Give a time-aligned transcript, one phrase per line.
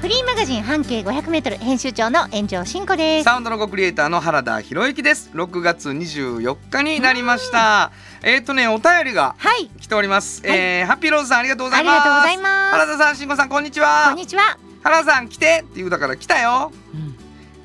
[0.00, 3.24] フリーマガジン半径 500m 編集長の炎上真子です。
[3.24, 5.30] サウンドロゴクリエイターの原田博之です。
[5.34, 7.92] 6月24日になりました。
[8.22, 12.00] えっ、とねお便りがはい、来ております、えーハッピーローズさんありがとうございます。
[12.00, 14.06] 原田さん慎吾さんこんにちは。
[14.08, 14.56] こんにちは。
[14.82, 16.72] 原田さん来てって言うだから来たよ、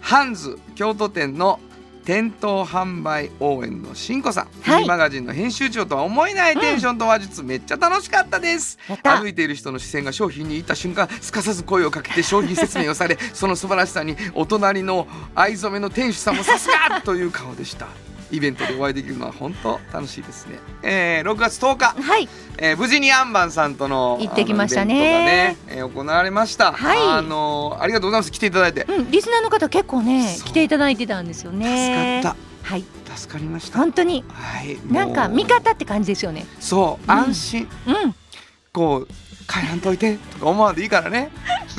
[0.02, 1.62] ハンズ京都店の
[2.06, 4.88] 店頭販売応援のしんこさん、はい。
[4.88, 8.78] マガジンの編集長とは思えないテンションと話術、めっちゃ楽しかったです。
[9.04, 17.88] 歩いている人の視線が商品に行った瞬間すかさず声をかけて商品説明をされその素晴らしさにお隣の藍染めの店主さんもさすがという顔でした
[18.32, 21.96] イベントでお会いできるのは本当楽しいですね、えー6月10日。
[22.02, 22.28] はい、
[22.58, 24.96] えー無事にアンバンさんとの行ってきましたね。
[24.96, 26.98] ね、えー行われました、はい。
[27.00, 28.32] あのーありがとうございます。
[28.32, 32.22] 来ていただいて、うん、リスナーの方結構ね来ていただいてたんですよね。
[32.24, 33.78] 助かっはい、た助かりました。
[33.78, 34.24] 本当に。
[34.32, 36.46] はいなんか味方って感じですよね。
[36.60, 37.12] そううん。
[37.12, 38.16] 安心、うん、
[38.74, 39.08] こう
[39.48, 41.32] 帰らんといてとか思わんでいいからね。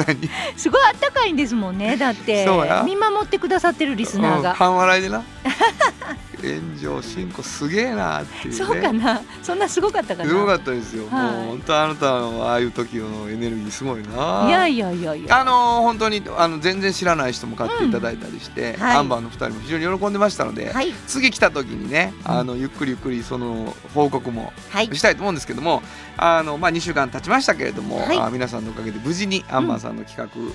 [0.06, 0.16] 何
[0.56, 1.96] すごいあったかいんですもんね。
[1.96, 2.46] だって。
[2.84, 4.54] 見守ってくださってるリスナーうんが。
[4.54, 5.22] 半笑いでな
[6.54, 8.64] 炎上進行すげえなっていうね。
[8.64, 10.28] そうかな、そんなすごかったかな。
[10.28, 11.32] すごかったですよ、はい。
[11.32, 14.46] もう本当あなたのああいう時のエネルギーすごいな。
[14.48, 15.40] いやいやいやいや。
[15.40, 18.82] あのー本当にあの全然知らない人も買っていただいたりして、うん。
[18.82, 18.96] はい。
[18.96, 20.92] アンバーの2人も非常に喜んでましたので、はい。
[21.06, 24.90] 次来た時にねあのゆっくりゆっくりその報告もはい。
[24.94, 25.82] したいと思うんですけども
[26.16, 28.18] あの、まあ、2週間経ちましたけれども、はい。
[28.18, 30.52] あ皆さんのおかげで無事にアンバーさんの企画、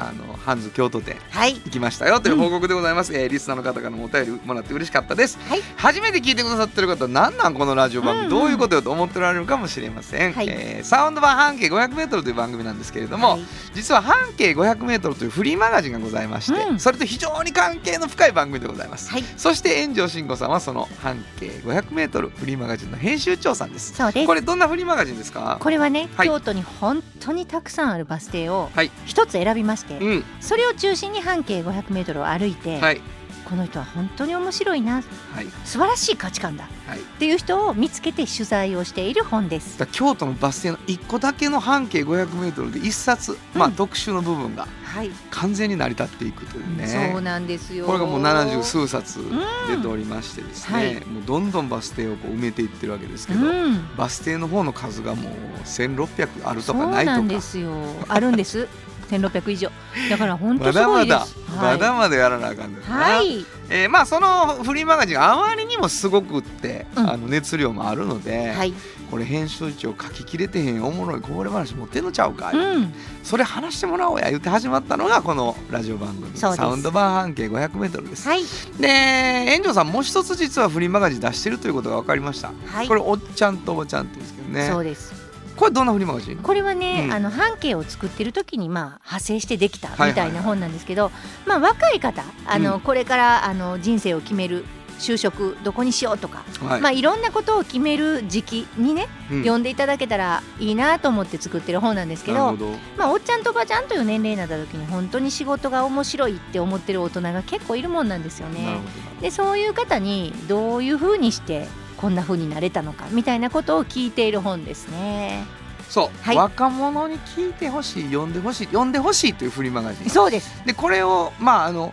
[0.00, 1.54] あのハンズ京都店はい。
[1.54, 5.38] 行きましたよという報告でございます、えーリスナーの方からもお便りもらって嬉しかったです。
[5.48, 5.62] はい。
[5.76, 10.48] 初めて聞いてくださってる方何なんこのラジオ番組、うんどういうことよと思っておられるかもしれません、はい。
[10.48, 13.40] えーサウンド版半径 500m という番組なんですけれども、はい。
[13.74, 16.78] 実は半径 500m というフリーマガジンがございまして、うん。
[16.78, 19.24] それと非常に関係の深い番組でございます、はい。
[19.36, 23.94] そして炎上慎吾さんはその半径 500m フリーマガジンの編集長さんです。
[23.94, 24.26] そうです。
[24.26, 25.58] これどんなフリーマガジンですか？
[25.60, 26.26] これはね、はい。
[26.28, 28.90] 京都に本当にたくさんあるバス停をはい。
[29.06, 30.24] 一つ選びまして、うん。
[30.40, 33.00] それを中心に半径 500m を歩いて、はい。
[33.44, 34.94] この人は本当に面白いな。
[34.94, 35.46] はい。
[35.64, 36.68] 素晴らしい価値観だ。
[36.86, 36.98] はい。
[36.98, 39.78] っていう人を見つけて取材をしている本です。
[39.90, 43.74] 京都のバス停の1個だけの半径 500m で1冊、まあ、うん。
[43.74, 47.86] 特集の部分がはい、完全に成り立っていくというね、そうなんですよ。
[47.86, 49.20] これがもう70数冊
[49.68, 51.04] 出ておりましてですね、はい。
[51.04, 55.32] もうどんどんバス停をこう埋めていってるわけですけど、うん、バス停の方の数がもう
[55.64, 57.22] 1600あるとかないとか。
[57.22, 57.70] ですよ。
[58.08, 58.66] あるんです。
[59.10, 59.70] 1600以上。
[60.10, 61.26] だから本ま当すだまだ、ごい。
[61.26, 61.38] です。
[61.56, 67.10] まだまだやらなあかんだよな、はい、えーまあそのフリーマガジンがあまりにもすごくって、うん。
[67.10, 68.74] あの熱量もあるので、はい、
[69.10, 72.92] これ編集長書ききれてへんおもろいこぼれ話持ってんのちゃうか、うん、
[73.22, 78.28] それ話してもらおうや言って始まったのがこのラジオ番組サウンド版半径 500m です。
[78.28, 78.42] はい、
[78.78, 82.88] で炎上さんもう一つ実はフリーマガジン出してるということが分かりました、はい。
[82.88, 84.68] これおっちゃんとおばちゃんって言うんですけどね。
[84.70, 85.17] そうです。
[85.58, 87.12] これどんなフリーマガジンこれはね、うん。
[87.12, 91.10] あの半径を作ってる時にまあ派生してできたみたいな本なんですけど、
[91.46, 92.80] まあ若い方あの、うん。
[92.80, 94.64] これからあの人生を決める
[95.00, 99.40] 就職どこにしようとか、はい、まあいろんなことを決める時期にね、うん。
[99.40, 102.56] 読んでいただけたらいいなと思って作ってる本なんですけど
[102.96, 108.80] まあおっちゃんとおばちゃんという年齢になった時に本当に仕事が面白いって思ってる大人が結構いるもんなんですよね。
[109.16, 109.22] ほ。
[109.22, 111.66] でそういう方にどういうふうにして
[111.98, 115.44] こんなふうになれたのかみたいなことを聞いている本ですね。
[115.88, 120.62] どそう、はい若者に聞いてほしい読んでほしい読んでほしいというフリーマガジンそうです。
[120.64, 121.92] でこれをまああの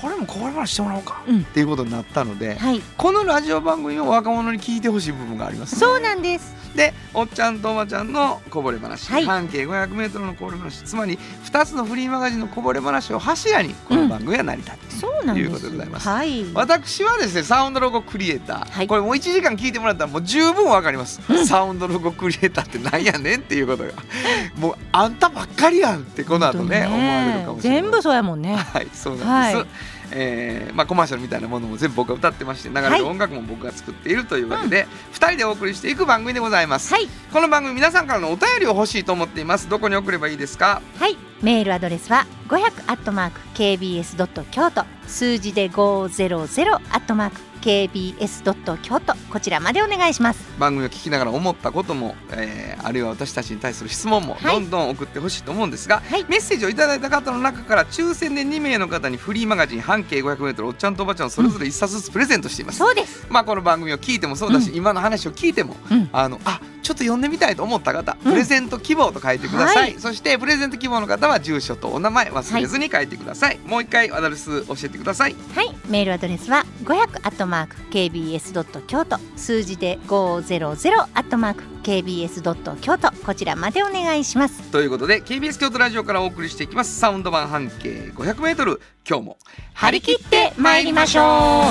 [0.00, 1.40] これもこぼれ話してもらおうか、うん。
[1.40, 6.54] っていうことになったのではい、このラジオ番組を若者に聞いてほしい部分があります、ね、そうなんです。
[6.76, 9.24] でおっちゃんとおばちゃんのこぼれ話、はい。
[9.24, 14.86] 半径 500m のこぼれ話つまり2つのフリーマガジンのこぼれ話を柱にこの番組は成り立っている。
[15.00, 16.08] ということでございます。
[16.08, 16.44] はい。
[16.54, 18.86] 私はですねサウンドロゴクリエイター、はい。
[18.86, 23.90] これもう1時間聞いてもらったらもう十分わかります、サウンドロゴクリエイターってなんやねんっていうことが。
[24.56, 28.56] もうあんたばっかりやんってこの後ね本当に思われるかもしれない全部そうやもんね。
[28.56, 29.66] はいそうなんです、はい
[30.12, 37.08] えーまあ、コマーシャルみたいなものも全部僕が歌ってまして流れる音楽も僕が作っているというわけで、2人でお送りしていく番組でございます、はい。
[37.32, 39.68] この番組皆さんからのお便りを欲しいと思っています。
[39.68, 40.82] どこに送ればいいですか？
[40.98, 41.16] はい。
[41.42, 50.56] メールアドレスは500アットマーク kbs ドット京都数字で500アットマーク KBS ドット京都こちらまでお願いします。
[50.56, 54.54] 番組を聞きながら思ったことも、えーあるいは私たちに対する質問もはい。
[54.54, 56.24] どんどん送ってほしいと思うんですが、はい。
[56.28, 63.26] メッセージをいただいた方の中から抽選で2名の方にフリーマガジン半径 500m おっちゃんとおばちゃんをそれぞれ1冊ずつプレゼントしています、そうです。
[63.28, 66.08] まあこの番組を聞いてもそうだし、今の話を聞いても、うん。
[66.12, 68.30] あのあちょっと読んでみたいと思った方、うん。
[68.30, 69.98] プレゼント希望と書いてください、はい。
[69.98, 75.34] そしてプレゼント希望の方は住所とお名前忘れずに書いてください、もう一回アドレス教えてください。
[75.52, 75.74] はい。
[75.88, 84.62] メールアドレスは500アットマーク KBS ドット京都数字で500アットマーク KBS ドット京都こちらまでお願いします。
[84.70, 87.00] ということで KBS 京都ラジオからお送りしていきます。
[87.00, 88.78] サウンド版半径 500m
[89.08, 89.38] 今日も
[89.74, 91.64] 張り切って参りましょ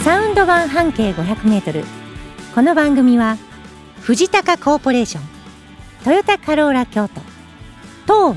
[0.00, 0.04] う。
[0.04, 1.84] サウンド版半径500メートル。
[2.54, 3.36] この番組は
[4.08, 5.22] 藤高コーポレーション。
[6.02, 7.20] トヨタカローラ京都。
[8.06, 8.36] 東和。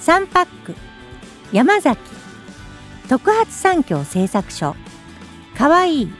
[0.00, 0.74] サンパック。
[1.52, 2.00] 山崎。
[3.08, 4.74] 特発産業製作所。
[5.56, 6.02] かわい。
[6.02, 6.12] い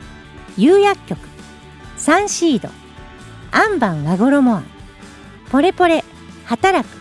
[0.57, 1.19] 釉薬局。
[1.97, 2.69] サンシード。
[3.51, 4.55] アンバン和衣。
[4.55, 4.65] あん
[5.51, 6.05] ポレポレ。
[6.45, 6.97] 働く。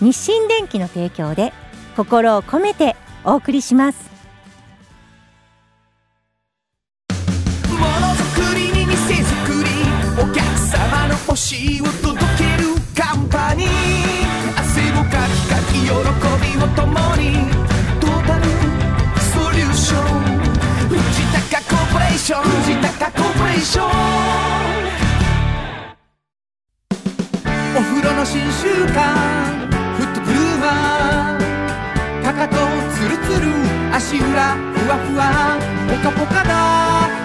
[0.00, 1.52] 日清電機の提供で
[1.96, 2.94] 心を込めて
[3.24, 4.09] お送りします。
[11.20, 13.68] 様の欲しを届けるカンパニー。
[14.56, 15.92] 汗をかきかき喜び
[16.62, 17.32] を共に
[18.00, 18.44] トータル
[19.20, 20.04] ソリューション
[20.88, 20.98] 藤
[21.50, 22.42] 高コーポレーション。
[22.42, 23.88] 藤高コーポレーション。
[27.76, 28.98] お風呂の新習慣。
[29.96, 32.24] フットブルーマー。
[32.24, 32.56] かかと
[32.94, 33.46] ツルツル。
[33.94, 34.24] 足裏。
[34.24, 35.58] ふわふわ。
[35.88, 36.50] ポカポカだ。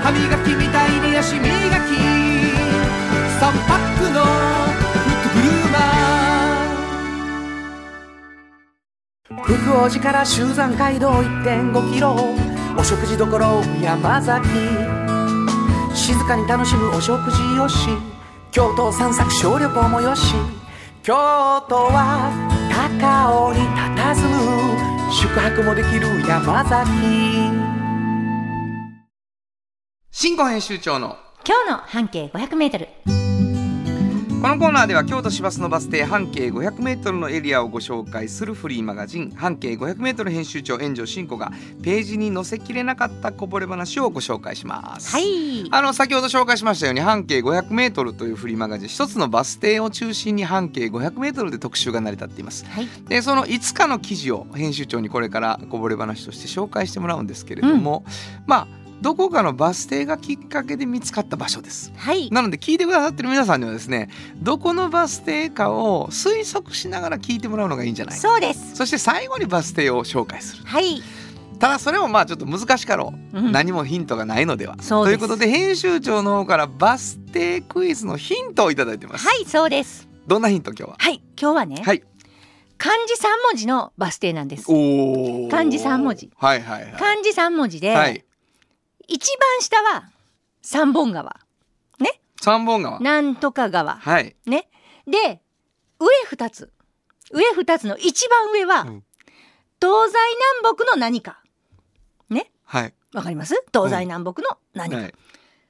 [0.04, 2.35] 歯磨きみたいに足磨き。
[9.76, 12.16] 王寺から集山街道1.5キロ。
[12.78, 13.26] お食事処
[13.84, 14.48] 山崎。
[15.94, 17.90] 静かに楽しむお食事よし。
[18.52, 20.34] 京都散策小旅行もよし。
[21.04, 21.14] 京
[21.68, 22.32] 都は
[22.72, 25.12] 高尾に佇む。
[25.12, 26.90] 宿泊もできる山崎。
[30.10, 33.25] 新語編集長の今日の半径500メートル
[34.46, 41.52] このコーナーでは京都市バスのバス停半径 500m のエリアをご紹介するフリーマガジン半径 500m 編集長炎上真子が
[41.82, 45.10] ページに載せきれなかったこぼれ話をご紹介します。
[45.10, 52.68] はいあの先ほど紹介しましたように半径 500m というフリーマガジン一つのバス停を中心に半径 500m で特集が成り立っています。
[52.68, 58.06] はいでそのいつかの記事を編集長にこれからこぼれ話として紹介してもらうんですけれども、
[58.46, 61.92] まあどこかのバス停がきっかけで見つかった場所です。
[61.96, 62.30] はい。
[62.32, 68.22] なので聞いてくださってる皆さんにはですねどこのバス停かを推測しながら聞いてもらうのがいいんじゃないか。
[68.22, 68.76] そうです。
[68.76, 70.64] そして最後にバス停を紹介する。
[70.66, 71.04] はい、
[71.60, 73.52] ただそれもまあちょっと難しかろう、うん。
[73.52, 74.78] 何もヒントがないのでは。
[74.80, 75.20] そうです。
[75.20, 80.08] ということで編集長の方からバス停クイズのヒントをいただいてます、はいそうです。
[80.26, 80.96] どんなヒント今日は？
[80.98, 82.02] はい今日はね、はい。
[82.78, 84.66] 漢字三文字のバス停なんです。
[85.50, 86.30] 漢字三文字。
[86.36, 86.92] はいはいはい。
[86.94, 88.25] 漢字三文字で、はい
[89.08, 90.10] 一番下は
[90.62, 91.38] 三本川。
[92.42, 93.00] 三本川。
[93.00, 93.96] なんとか川。
[93.96, 94.36] はい。
[94.46, 94.70] ね？
[95.08, 95.42] で
[96.00, 96.72] 上二つ。
[97.32, 99.04] 上二つの一番上は、うん。
[99.82, 100.18] 東西
[100.62, 101.42] 南北の何か。
[102.30, 102.52] ね？
[102.66, 102.94] はい。
[103.14, 103.56] わかります？
[103.74, 105.14] 東西南北の何か、はい。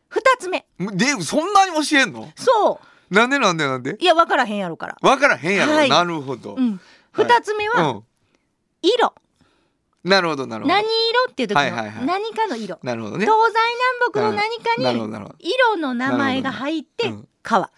[0.09, 0.65] 二つ目。
[0.79, 2.29] でそんなに教えんの？
[2.35, 3.91] そなんでなんでなんで？
[3.91, 4.97] ういやわからへんやろから。
[5.01, 5.89] わからへんやろ、はい。
[5.89, 6.71] なるほど、うん。
[6.71, 6.79] はい
[7.11, 8.03] 二つ目は、うん。
[8.81, 9.13] 色
[10.05, 10.73] なるほどなるほど。
[10.75, 12.05] 何色っていう時のはいはいはい。
[12.05, 13.25] 何かの色、なるほどね。
[13.25, 13.53] 東西
[13.99, 15.37] 南北の何かなるほどなるほど。
[15.39, 17.27] に色の名前が入ってうん。
[17.43, 17.69] 川、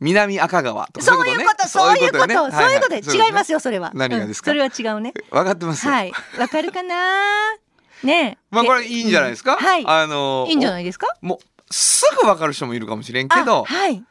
[0.00, 2.34] 南赤川とかそういうことそういうことね。
[2.34, 2.88] そういうこと。
[2.90, 3.92] で違いますよよそれは。
[3.94, 4.50] 何がですか？
[4.50, 4.58] うん。
[4.58, 5.14] それは違うね。
[5.30, 6.12] 分かってますよ、はい。
[6.38, 7.54] わかるかな？
[8.02, 8.38] ね。
[8.42, 9.58] え まあこれいいんじゃないですか、うん。
[9.58, 9.84] はい。
[9.86, 11.06] あのいいんじゃいないですか？
[11.22, 13.58] もうすぐ分かる人もいるかもしれんけど。
[13.58, 14.02] あはい。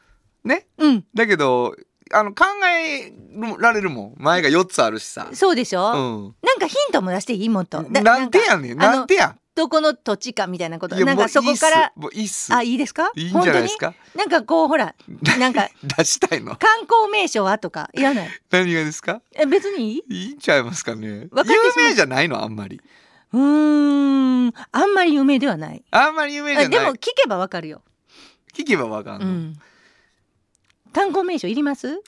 [0.44, 0.66] ね。
[0.78, 1.04] うん。
[1.14, 1.74] だけど
[2.12, 3.12] あの考え
[3.58, 4.14] られるもん。
[4.18, 5.28] 前が4つあるしさ。
[5.32, 5.96] そうでしょ、う
[6.28, 6.34] ん。
[6.46, 7.82] なんかヒントも出していいもんと。
[7.82, 8.78] だなんでやねん。
[8.78, 10.94] なんでやどこの土地かみたいなこと。
[10.96, 12.54] なんかそこからもういいっす。
[12.54, 13.10] あいいですか？
[13.14, 13.86] すいいんじゃないですか？
[13.86, 14.30] 本当に？
[14.30, 14.94] なんかこうほら
[15.38, 16.54] なんか出したいの。
[16.56, 18.28] 観光名所はとかいらない？
[18.50, 19.22] 何がですか？
[19.34, 20.26] え別にいい？
[20.28, 21.08] いいんちゃいますかね？
[21.08, 21.28] 有
[21.76, 22.80] 名じゃないのあんまり。
[23.32, 23.40] うー
[24.48, 25.82] んあんまり有名ではない。
[25.90, 26.78] あんまり有名じゃない。
[26.78, 27.82] あでも聞けばわかるよ、
[28.54, 29.56] 聞けばわかんの、うん、
[30.96, 32.00] 観光名所いります？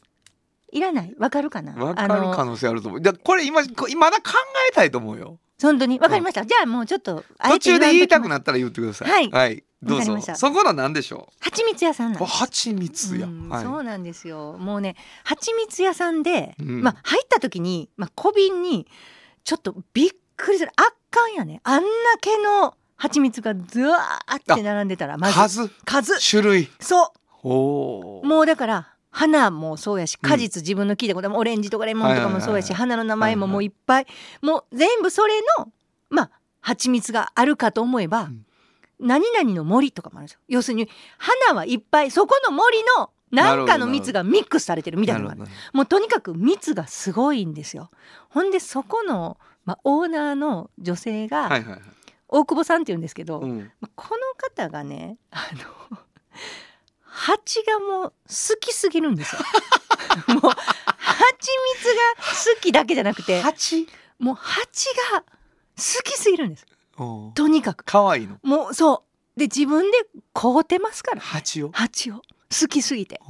[0.72, 1.14] いらない。
[1.18, 1.74] わかるかな？
[1.74, 3.00] わかる可能性あると思う。
[3.02, 4.32] だこれ今こまだ考
[4.70, 5.38] えたいと思うよ。
[5.60, 5.98] 本当に？
[5.98, 9.10] わかりました、じゃあもうちょっと途中で言いたくななったら言ってください。
[9.10, 9.30] はい。
[9.30, 9.62] はい。
[9.82, 10.18] どうぞ。
[10.34, 13.26] そこの何でしょ蜂蜜屋さん蜂蜜や。
[13.26, 13.62] うんはい。
[13.62, 14.56] そうなんですよ。
[14.58, 16.82] もうね蜂蜜屋さんで、うん。
[16.82, 18.86] まあ入った時に、まあ、小瓶に
[19.44, 20.70] ちょっとびっくりする。
[20.76, 21.60] 圧巻やね。
[21.62, 21.88] あんな
[22.22, 25.34] 毛の蜂蜜がずわーって並んでたらまず。
[25.34, 25.68] 数？
[25.84, 26.30] 数。
[26.30, 26.70] 種類。
[26.80, 27.08] そう
[27.42, 34.06] もうだから花もそうやし果実自分の聞いたこともオレンジとかレモンとかもそうやし花の名前ももういっぱい。
[34.42, 35.72] もう全部それの
[36.10, 36.30] まあ
[36.60, 38.44] 蜂蜜があるかと思えば、うん。
[39.00, 40.40] 何々の森とかもあるんですよ。
[40.48, 45.50] 要するに花はいっぱいそこの森の何かの蜜がミックスされてるみたいなのがある。
[45.72, 47.90] もうとにかく蜜がすごいんですよ。
[48.28, 51.80] ほんでそこの、まあ、オーナーの女性が、はいはいはい。
[52.28, 53.70] 大久保さんって言うんですけど、うん。
[53.80, 55.48] まあこの方がねあ
[55.90, 55.98] の
[57.18, 58.12] 蜂がもう好
[58.60, 59.40] きすぎるんですよ。
[60.34, 60.52] もう蜂
[61.74, 63.88] 蜜が好きだけじゃなくて蜂？
[64.20, 65.26] もう蜂が好
[65.76, 66.66] きすぎるんです。
[67.34, 67.84] とにかく。
[67.84, 68.38] 可愛いの？
[68.42, 69.04] もうそ
[69.36, 69.38] う。
[69.38, 69.98] で自分で
[70.32, 71.20] 買うてますから。
[71.20, 71.70] 蜂を？
[71.72, 72.14] 蜂を。
[72.16, 72.22] 好
[72.68, 73.20] きすぎて。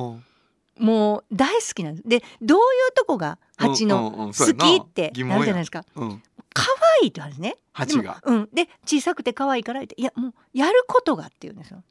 [0.78, 2.09] もう大好きなんです。
[2.09, 5.85] でどういうとこが蜂うんの好きってなるじゃないですか。
[5.97, 6.23] うん。
[6.52, 6.66] 可
[7.00, 7.57] 愛いって言うんですね。
[7.73, 8.23] 蜂が？
[8.25, 8.49] うん。
[8.52, 9.95] で小さくて可愛いから言って。
[9.99, 11.83] いやもうやることがって言うんですよ。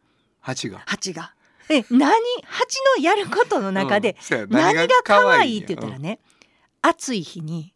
[0.42, 0.84] 蜂が？
[0.86, 1.34] 蜂が。
[1.70, 2.12] え何
[2.46, 4.16] 蜂のやることの中で
[4.50, 6.20] 何が可愛いって言ったらねね
[6.82, 7.74] 暑い日に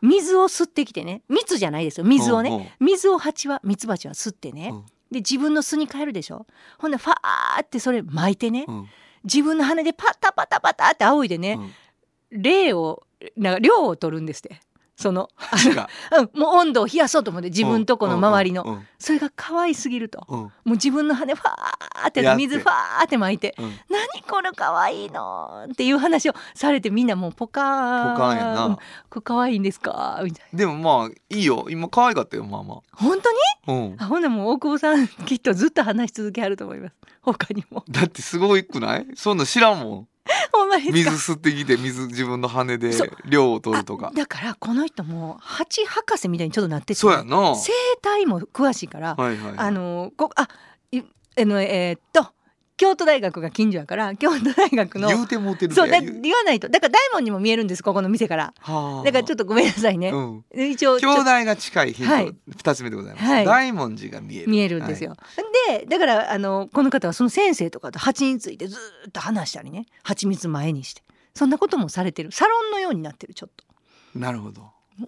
[0.00, 2.50] 水を吸ってきてね蜜じゃないですよ水をね。
[2.50, 4.70] ね水を蜂は蜜蜂は吸ってね。
[4.72, 4.86] うん。
[5.10, 6.46] で自分の巣に帰るでしょ。
[6.78, 8.86] ほんでファーってそれ巻いてねうん。
[9.24, 11.58] 自分の羽でパタパタパタって仰いでね
[12.32, 12.42] うん。
[12.42, 13.02] 霊を
[13.36, 14.60] なんか量を取るんですって
[15.00, 15.28] その、
[16.34, 18.64] うん、もう温度を冷やそうと思って自分とこの周りの。
[18.64, 20.24] うんそれが可愛すぎると。
[20.28, 28.14] もう自分の羽ファーって水ファーって巻いてうん何これ可愛いのっていう話をされてみんなもうポカーン。
[28.14, 28.78] ポカーンやな
[29.08, 30.20] これ可愛いんですか？
[30.24, 31.68] みたいでもまあいいよ。
[31.70, 33.30] 今可愛かったよまあまな本当
[33.86, 33.94] に？
[34.00, 36.94] あほんならもう大久保さんきっとずっと話し続けあると思います。
[37.22, 37.84] 他にも。
[37.88, 39.06] だってすごいくない？
[39.14, 40.08] そんなん知らんもん
[40.52, 42.90] ほんまです水か吸ってきて水自分の羽で
[43.26, 44.08] 量を取るとか。
[44.08, 47.54] あだからこの人も蜂博士みたいにちょっとなっててそうやな。
[47.54, 49.54] 生態も詳しいから、はいはいはい。
[49.56, 50.48] あのこあ
[50.90, 52.32] いあのえーっと
[52.78, 55.74] 京都大学が近所やから京都大学の言うてもうてるで。
[55.74, 56.70] そうだ言わないと。
[56.70, 58.54] だから大門にも見えるんですここの店から。
[58.60, 59.04] はあ。
[59.04, 60.44] だからちょっとごめんなさいね、うん。
[60.70, 62.34] 一応兄弟が近いヒントはい。
[62.56, 63.44] 二つ目でございます、はい。
[63.44, 64.50] 大文字が見える。
[64.50, 65.16] 見えるんですよ。
[65.68, 69.86] でだからあのこの方はその先生とかと蜂についてずーっと話したりね。
[70.02, 71.02] 蜂蜜前にして。
[71.34, 72.32] そんなこともされてる。
[72.32, 73.64] サロンのようになってるちょっと。
[73.64, 73.68] はい
[74.14, 74.62] なるほど。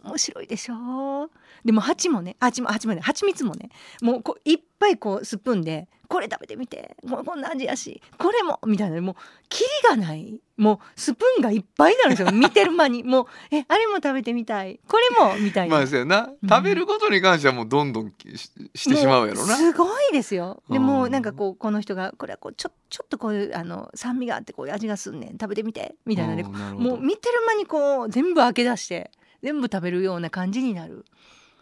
[0.04, 1.30] 面白いでしょ
[1.64, 3.70] でも蜂もね蜂も蜂もね蜂蜜もね
[4.02, 9.14] もうこういっぱいこうスプーンでこれ食べてみてここんな味やしこれもみたいなもう
[9.48, 12.30] キリがないもうスプーンがいっぱいになるんですよ。
[12.36, 13.02] 見てる間に。
[13.02, 14.78] もうえあれも食べてみたい。
[14.86, 15.76] これもみたいな。
[15.76, 16.28] まあそうやな。
[16.42, 16.48] うん。
[16.48, 19.52] 食べることに関してはもうどんどんししてしまうやろな。
[19.52, 20.62] もすごいですよ。
[20.68, 25.30] でもうんなんかこうこの人がこれはこうちょちょっとこういうあの酸味があってこういう味がすんねん。
[25.38, 25.94] 食べてみて。
[26.04, 26.42] みたいなね。
[26.42, 26.90] うんなるほど。
[26.90, 29.10] もう見てる間にこう全部開け出して
[29.42, 31.06] 全部食べるような感じになる。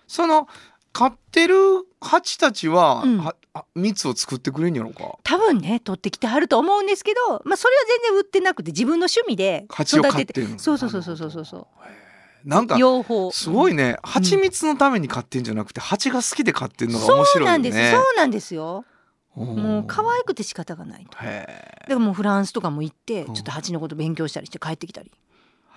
[0.09, 0.49] その
[0.93, 1.55] 飼ってる
[2.00, 3.19] 蜂たちは、うん。
[3.19, 5.19] はあ蜜を作ってくれんやろか？
[5.25, 12.49] 多分ね取ってきてはると思うんですけど、まあそれは全然売ってなくて自分の趣味で育てってそうそうそうそうそうそうそう。
[12.49, 12.77] なんか
[13.33, 13.93] すごいね。
[13.93, 17.91] ね蜂蜜のために飼ってんじゃなくて蜂が好きで飼ってんのが面白いよねそうなんです。
[17.91, 18.85] そうなんですよ。
[19.35, 21.19] ももう可愛くて仕方がないと。
[21.23, 23.35] へだからもうフランスとかも行ってうん。
[23.35, 25.11] ちょっと蜂のこと勉強したりして帰ってきたり。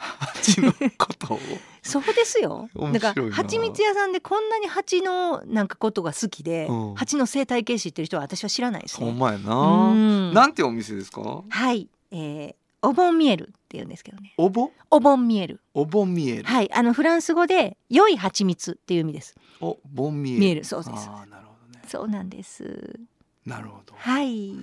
[0.01, 1.39] 蜂のことを
[1.83, 2.69] そうですよ。
[2.75, 9.05] 面白いなだから蜂蜜屋さんでこんなに蜂のなんかことが好きで、うん蜂の生態系知ってる人は私は知らないですね。
[9.05, 11.43] ほんまやうな、んなんてお店ですか？
[11.47, 14.33] はい、えー、お盆ミエルって言うんですけどね。
[14.37, 14.71] おぼ？
[14.89, 15.61] お盆ミエル。
[15.73, 19.35] おぼん見える、はい、あのフランス語で良い蜂蜜っていう意味です。
[19.61, 20.91] おぼん見える見えるそうです。
[20.91, 22.99] あーなるほどねそうなんです。
[23.45, 24.55] なるほどはい。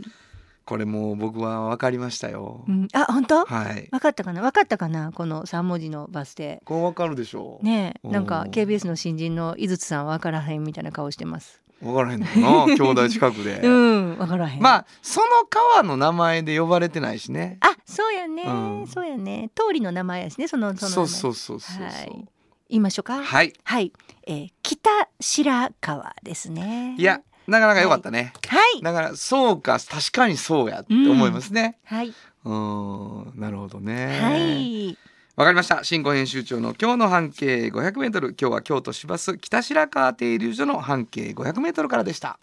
[0.68, 3.46] これもう僕は分かりましたよ、うん、あ本当？
[3.46, 3.88] はい。
[3.90, 4.42] わかったかな？
[4.42, 5.12] わかったかな？
[5.12, 6.60] この三文字のバス停。
[6.66, 7.64] これ分かるでしょう。
[7.64, 8.08] ねえ。
[8.08, 11.62] なんか KBS の新人の井筒さんわからへんみたいな顔してます。
[11.80, 12.64] 分からへんのかな？
[12.76, 14.62] 兄弟近くで、うん、わからへん。
[14.62, 17.56] まあその川の名前で呼ばれてないしね。
[17.60, 18.86] あ、そうやね、うん。
[18.86, 19.50] そうやね。
[19.54, 20.90] 通りの名前やしね、そのその。
[20.90, 21.86] そうそうそうそうそう。
[21.86, 22.28] はい。
[22.68, 23.22] 言いましょうか？
[23.22, 23.54] はい。
[23.64, 23.94] はい、
[24.26, 26.94] えー、北白川ですね。
[26.98, 31.78] いやなかなか良かったね、はい、だからそうか確かにそうやって思いますね。
[31.84, 34.20] はい、うーんなるほどね。
[34.20, 34.98] はい、
[35.34, 35.82] わかりました。
[35.82, 42.38] 新語編集長の今日の半径 500m 今日は京都市バス北白川停留所の半径 500m からでした。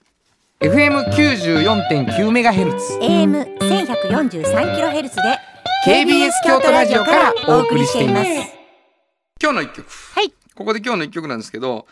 [0.61, 2.97] FM94.9 メガヘルツ。
[2.99, 5.21] AM 千百四十三キロヘルツで
[5.85, 8.29] KBS 京都ラジオからお送りしています。
[9.39, 9.85] 今日の一曲。
[10.15, 11.85] はい、ここで今日の一曲なんですけど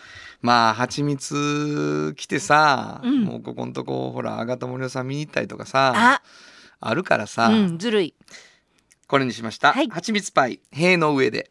[0.43, 3.23] まあ蜂蜜来てさ、うん。
[3.23, 6.21] もうここのとこほらあがた森尾さん見に行ったりとかさあ、
[6.81, 8.13] あるからさ、うん、ずるい。
[9.07, 9.87] これにしました、はい。
[9.89, 11.49] 蜂蜜パイ塀の上で。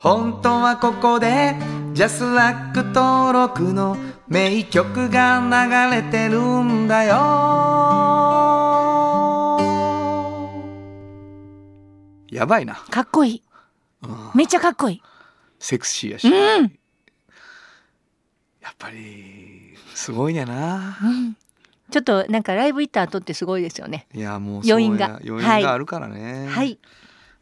[0.00, 1.54] 本当はここで
[1.92, 7.14] ジャスラック登録の名曲が流れてるんだよ。
[12.30, 12.74] やばいな。
[12.74, 13.42] かっこいい。
[14.34, 15.02] めっちゃかっこいい。
[15.60, 16.77] セクシーやし、うん
[18.68, 20.98] やっぱりすごいんやな。
[21.02, 21.36] うん。
[21.90, 24.06] ちょっとなんかライブ行った後ってすごいですよね。
[24.12, 25.20] いやもう余韻が。
[25.26, 26.78] 余韻があるからね、はい。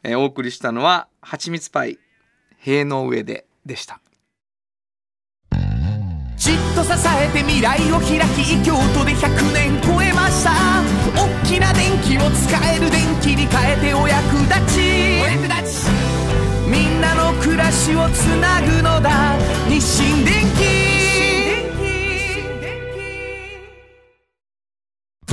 [0.05, 1.99] えーお送りしたのは「はちみつパイ
[2.59, 4.01] 塀の上で」でした。
[6.37, 10.53] じっと支えて未来を開き京都で100年超えました。
[11.17, 15.23] 大きな電気を使える電気に変えてお役立ち。
[15.23, 15.91] お役立ち。
[16.71, 19.37] みんなの暮らしをつなぐのだ。
[19.69, 20.86] 日清電気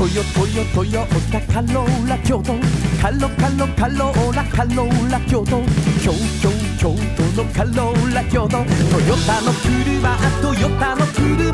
[0.03, 2.55] トヨトヨトヨタカローラ京都
[3.01, 5.63] カロカロカローラカローラ京都
[6.03, 11.53] 京京京都のカローラ京都トヨタの車トヨタの車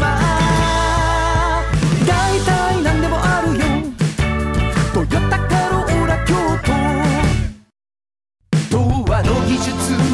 [2.08, 3.60] 大体何でもあるよ
[4.96, 6.34] トヨタカローラ京
[8.72, 8.80] 都童
[9.12, 10.09] 話の技術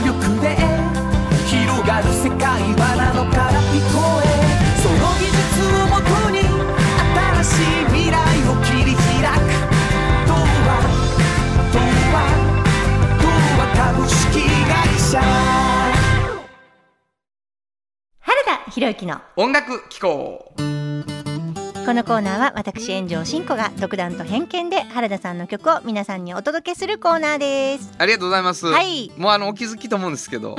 [18.76, 20.54] 原田博之の音楽機構。
[20.58, 27.94] このコーナーは私炎上真子が独断と偏見で原田さんの曲を皆さんにお届けするコーナーです。
[27.98, 29.12] ありがとうございます、はい。
[29.18, 30.58] もうあのお気づきと思うんですけど、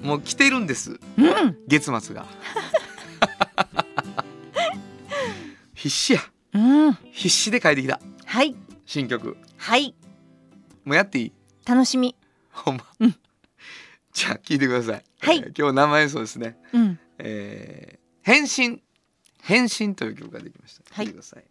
[0.00, 0.98] もう来てるんです。
[1.18, 1.26] うん。
[1.26, 2.24] うん月末が。
[5.74, 6.20] 必死や。
[6.54, 6.58] う
[6.90, 6.94] ん。
[7.12, 8.00] 必死で書いてきた。
[8.24, 8.56] はい。
[8.86, 9.36] 新曲。
[9.58, 9.94] はい。
[10.84, 11.32] もうやっていい？
[11.66, 12.16] 楽しみ。
[12.50, 13.16] ほんま、うん。
[14.12, 15.38] じゃあ聞いてください、はい。
[15.38, 16.56] えー今日生演奏ですね。
[16.72, 17.98] うんえー
[18.28, 18.82] 変身。
[19.40, 20.82] 変身という曲ができました。
[20.94, 21.06] はい。
[21.06, 21.44] 聞いてください。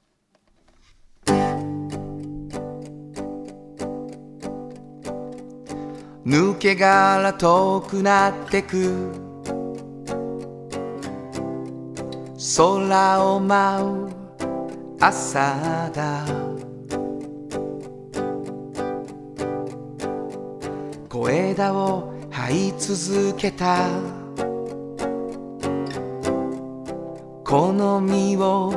[6.23, 9.11] 抜け殻遠くなってく。
[12.57, 14.09] 空を舞う
[14.99, 16.27] 朝だ。
[21.09, 23.89] 小枝を這い続けた
[27.47, 28.73] この身を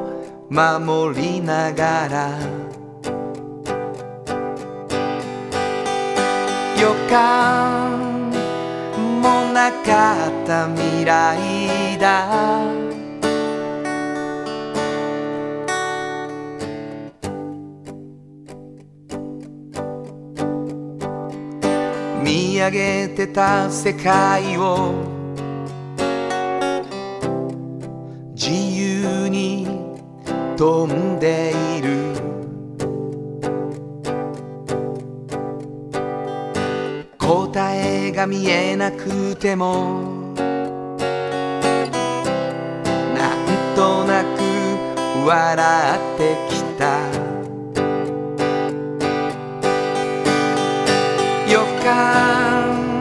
[0.48, 2.38] 守りながら
[6.80, 8.30] 予感
[9.20, 12.62] もなかった未来だ。
[22.22, 25.19] 見上げてた世界を
[30.60, 32.12] 飛んでいる。
[37.16, 40.34] 答えが見えなくても
[43.16, 47.00] なんとなく笑ってきた。
[51.50, 53.00] 予感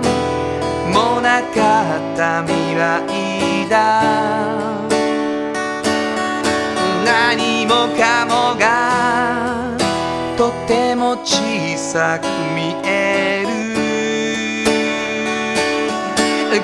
[0.93, 4.79] もなかった未来だ。
[7.10, 9.76] 何もかもが
[10.38, 13.50] とても小さく見える。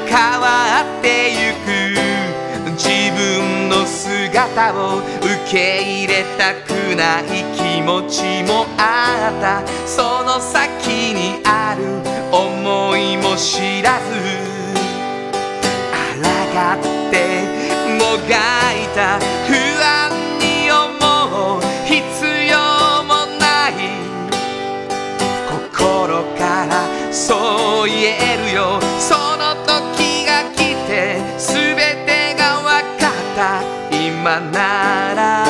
[0.07, 1.65] 変わってゆく。
[2.77, 7.23] 自分の姿を受け入れたくない
[7.55, 9.65] 気持ちもあった。
[9.87, 11.81] その先にある
[12.31, 14.05] 思いも知らず。
[16.21, 17.15] 抗って
[17.97, 18.35] もが
[18.73, 19.19] いた。
[19.47, 19.51] 不
[19.83, 19.94] 安
[27.15, 28.81] そう言えるよ。
[28.99, 32.67] その時が来て全てが分
[32.99, 33.63] かった。
[33.89, 35.45] 今なら。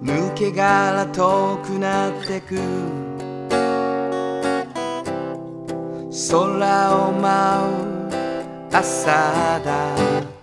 [0.00, 2.60] 抜け殻遠くなってく。
[6.30, 7.28] 空を舞
[7.70, 8.10] う
[8.72, 10.41] 朝だ。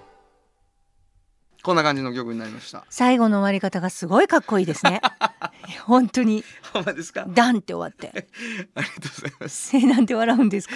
[1.70, 2.84] こんな感じの曲になりました。
[2.90, 5.02] 最後の終わり方がすごいかっこいいですね。
[5.86, 6.44] 本当に。
[6.74, 7.26] ほんまですか？
[7.30, 8.26] ダンって終わって。
[8.74, 9.78] ありがとうございます。
[9.78, 10.74] えなんで笑うんですか？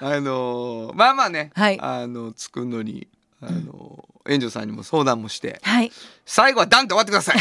[0.00, 1.78] あのーまあまあね、はい。
[1.80, 3.08] あの作るのに
[3.42, 5.58] あのー、援助さんにも相談もして。
[5.64, 5.90] はい。
[6.24, 7.36] 最後はダンって終わってください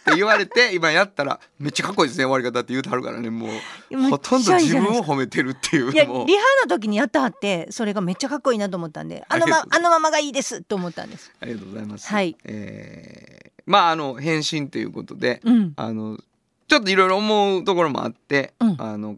[0.00, 3.30] って言われて今やったらめっちゃかっこいいですね終わり方って言うてはるからね。
[3.30, 3.48] も
[3.90, 5.92] うほとんど自分を褒めてるっていう。
[5.92, 6.16] いやリハ
[6.64, 11.30] の時にやったはってそれがめっちゃかっこいいなと思ったんであのまあのままがいいですと思ったんです。
[11.40, 12.08] ありがとうございます。
[12.08, 12.36] はい。
[12.44, 15.72] えーまああの返信ということで、うん。
[15.76, 16.18] あの
[16.66, 18.76] ちょっといろいろ思うところもあって、うん。
[18.78, 19.16] あの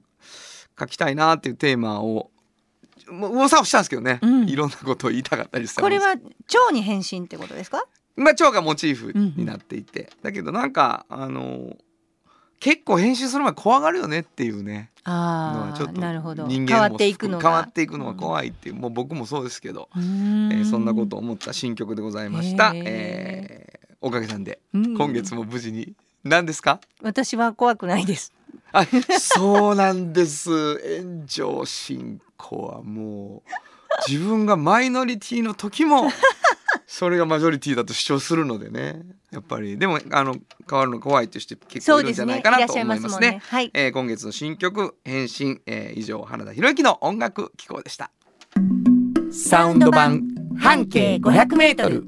[0.79, 2.31] 書きたいなっていうテーマを
[3.09, 4.49] もう噂をしたんですけどね、うん。
[4.49, 6.16] いろんなことを言いたかったりしたんこれは
[6.49, 7.87] 蝶に変身ってことですか？
[8.16, 11.77] まあ蝶がモチーフになっていて、だけどなんかあの
[12.61, 14.90] 結構編集する前怖がるよねっていうね。
[15.05, 16.46] ああちょっとなるほど。
[16.46, 17.42] 人間も変わっていくのが。
[17.42, 24.96] 変わっていくのは怖いっていう、もう僕もそうですけど、えーそんなことを思った新曲でございました、えーおかげさんでうん。
[24.96, 25.94] 今月も無事に。
[26.25, 26.81] 何ですか？
[27.03, 28.33] 私は怖くないです。
[28.72, 28.85] あ
[29.18, 31.01] そうなんです。
[31.03, 33.51] 炎上進行はもう
[34.09, 36.09] 自分がマイノリティの時も
[36.87, 39.02] それがマジョリティだと主張するのでね。
[39.30, 39.78] やっぱり。
[39.78, 40.37] でもあの
[40.68, 43.40] 変わるの怖いとして結構いるんじゃないかなと思いますね。
[43.42, 48.11] すえー今月の新曲「変身」えー以上花田博之の音楽機構でした。
[49.32, 50.22] サウンド版
[50.58, 52.04] 半径500メートル。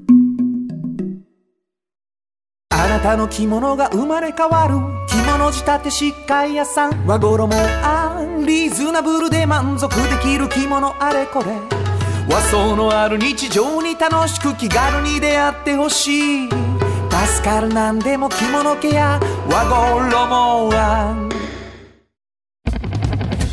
[2.69, 4.75] あなたの着物が生まれ変わる。
[5.07, 7.05] 着物仕立て疾患屋さん。
[7.07, 7.49] 和衣
[7.83, 11.74] あんリーズナブルで満足できる着物あれこれ
[12.27, 16.49] 和装のある日常に楽しく気軽に出会ってほしい。
[16.49, 19.19] 助かるなんでも着物ケア。
[19.49, 21.29] 和衣あん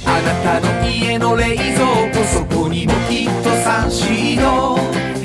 [0.04, 4.78] あなたの家の冷蔵庫そこにもきっとサンシード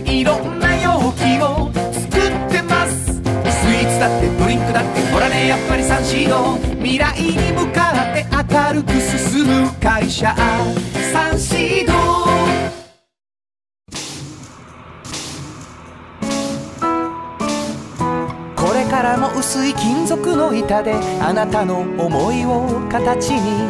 [0.10, 3.16] いろんな容器を作ってます。
[3.16, 5.48] スイーツだってドリンクだってほらね。
[5.48, 10.36] やっぱりサンシード未来に向かって明るく進む会社。
[11.14, 11.94] サンシード
[18.98, 23.62] からも薄い金属の板であなたの思いを形に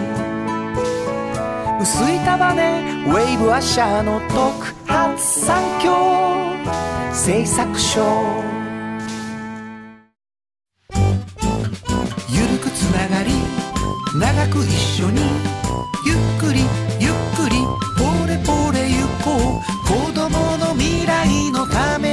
[1.81, 5.91] 薄い束ねウェーブアッシャーの特発産業
[7.13, 7.99] 製作所。
[12.29, 13.31] ゆるくつながり
[14.17, 14.71] 長く一
[15.03, 15.19] 緒に
[16.05, 16.61] ゆっくり
[17.01, 17.57] ゆっくり
[17.97, 19.77] ポレポレゆこう。
[19.87, 22.06] 子供の未来のため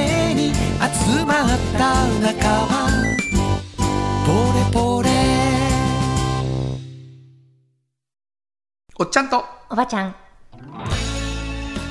[1.06, 2.88] に集まった仲は
[4.26, 5.10] ポレポレ。
[8.98, 9.44] おっちゃんと。
[9.70, 10.14] おばちゃん。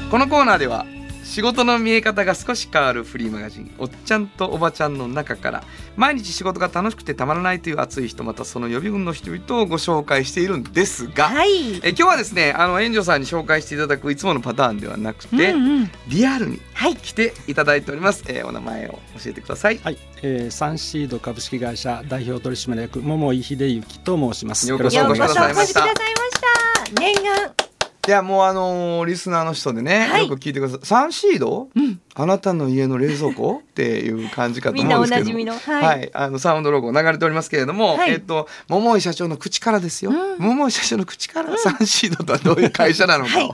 [0.09, 0.85] このコーナーでは
[1.33, 5.63] 仕事の見え方が少し変わるフリーマガジン「おっちゃんとおばちゃん」の中から
[5.95, 11.77] 毎日仕事が楽しくてたまらないという熱い人またその予備軍の人々をご紹介しているんですが、はい。
[11.77, 15.91] え今日はですねあの援助さんに紹介していただくいつものパターンではなくて、うんうん。
[16.07, 16.95] リアルにはい。
[16.97, 19.79] 来ていただいております、えーお名前を教えてください。
[19.83, 24.69] はい、えー、サンシード株式会社代表取締役桃井秀幸と申します。
[24.69, 27.01] ようこそおお越しくださいまし越しくださいました。
[27.01, 27.72] 念願
[28.05, 30.27] いやもうあのーリスナーの人でね、はい。
[30.27, 30.79] よく聞いてください。
[30.85, 31.69] サンシード、
[32.15, 33.61] あなたの家の冷蔵庫？
[33.63, 35.53] っていう感じかとみんなお思うんですけどなじみの。
[35.53, 36.07] は、はい。
[36.07, 38.11] いあのサウンドロゴ流れておりますけれども、はい。
[38.11, 40.37] えっと桃井社長の口からですよ、うん。
[40.37, 43.47] 桃井社長の口からサンシードとはどういう会社なのかはい。
[43.47, 43.53] を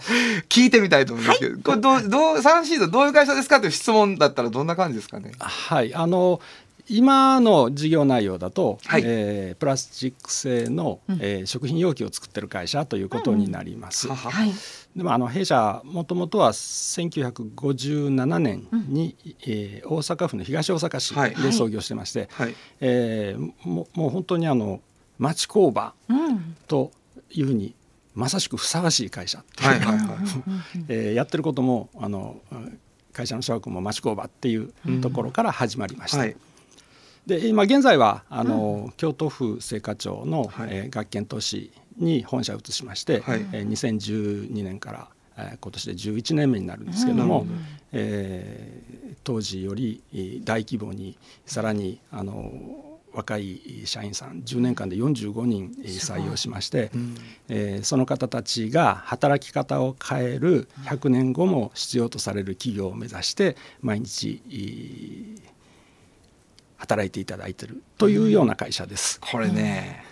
[0.50, 5.32] 聞いてみたいと思いますけど、これどうどうサンシードどういう会社ですかという質問だったらどんな感じですかね？
[5.38, 6.42] はい、あの
[6.90, 9.04] 今の事業内容だと、はい。
[9.06, 14.08] えープラスチック製の、えー食品容器を作ってる会社ということになります。
[14.08, 14.32] はは。
[14.32, 14.52] はい。
[14.96, 21.36] でもあの弊社もともとは1957年に、えー大阪府の東大阪市はい。
[21.36, 22.56] で創業してまして、はい。
[22.82, 24.82] えーももう本当にあの
[25.18, 26.56] 町工場うん。
[26.68, 26.92] と
[27.32, 27.76] いうふうに
[28.16, 29.64] まさしくふさわしい会社って
[30.94, 32.42] いうやってることもあの
[33.14, 36.18] 会社の社屋も町工場っていうところから始まりました。
[36.18, 36.36] はい
[37.30, 40.70] で今現在はあの、京都府精華町の、はい。
[40.72, 43.46] えー学研都市に本社を移しまして、はい。
[43.54, 47.66] えー2012年から、えー今年で11年目になるんですけども、うん。
[47.94, 52.52] えー当時よりえー大規模にさらにあの
[53.12, 56.90] 若い社員さん10年間で45人えー採用しまして、
[57.50, 65.42] えーその方たちが働き方を変える100年後も必要とされる企業を目指して毎日えー
[66.80, 69.20] 働いていただいているというような会社です。
[69.20, 70.04] これね、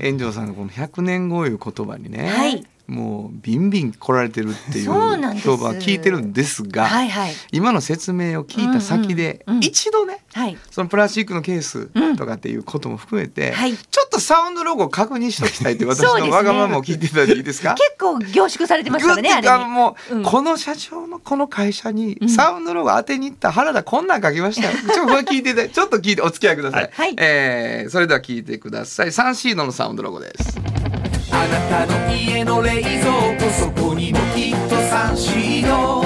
[0.00, 7.32] 炎上さんがこの100年後いう言葉にね、はいもうビンビン来られてるっていう評判聞いてるんですが、はいはい。
[7.52, 9.64] 今の説明を聞いた先で、うんうんうん。
[9.64, 10.58] 一度ねはい。
[10.70, 13.74] そのプラスチックのケースとかっていうことも含めて、はい。
[13.76, 17.74] ちょっとサウンドロゴを確認しておきたいって私の わがままを聞いていただいていいですか？
[17.74, 20.22] 結構凝縮されてますからねあれにもう、うん。
[20.22, 24.76] この社長のこの会社にうんサウンドロゴ当てに行った原田こんなん書きましたよ。
[24.92, 26.90] ちょっと聞いてちょっと聞いてお付き合いください。
[26.92, 27.14] はい。
[27.18, 29.12] えーそれでは聞いてください。
[29.12, 31.01] サンシードのサウンドロゴです。
[31.34, 36.04] あなたの家の冷蔵庫そこにもきっとサンシード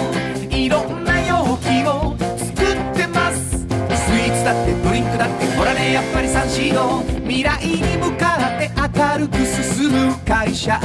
[0.57, 3.59] いろんな容器を作ってます。
[3.59, 10.81] スイーツだってドリンクだってほらねやっぱりサンシード未来に向かって明るく進む会社。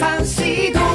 [0.00, 0.87] サンシード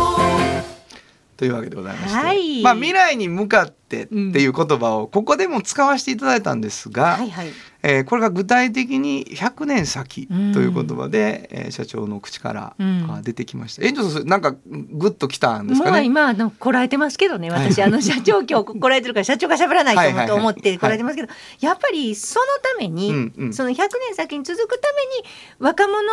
[1.43, 2.62] というわけでございまして、はい。
[2.62, 7.47] まあ未来に向かってっていう言葉をここでも使わせていただいたんですが、はいはい。
[7.86, 13.12] えーこれが具体的に100年先という言葉で、えー社長の口から、うん。
[13.12, 13.86] あ出てきました。
[13.86, 15.99] 園長さんなんかグッときたんですもかね？
[15.99, 17.89] う今あのこらえてますけどね私、はい。
[17.89, 21.27] あの社長今日こらえてるから社長が喋らないと思ってこらえてますけど、
[21.60, 23.53] やっぱりそのために、うんうん。
[23.53, 25.29] その100年先に続くために
[25.60, 26.10] 若者にね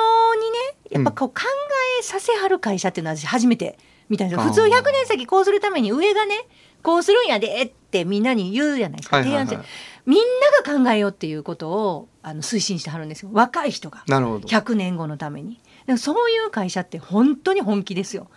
[0.90, 1.42] やっぱこう考
[2.00, 4.48] えさせはる会社っていうのは私初めて見たんですよあー。
[4.48, 6.34] 普通100年先こうするために上がね
[6.82, 9.58] こうするんやでってみんなに言うじゃないですか、提案して
[10.06, 10.18] みん
[10.64, 13.30] なが考えようっていうことをあの推進してはるんですよ。
[13.32, 14.02] 若い人が。
[14.08, 14.48] なるほど。
[14.48, 15.60] 100年後のために。
[15.98, 18.28] そういう会社って本当に本気ですよ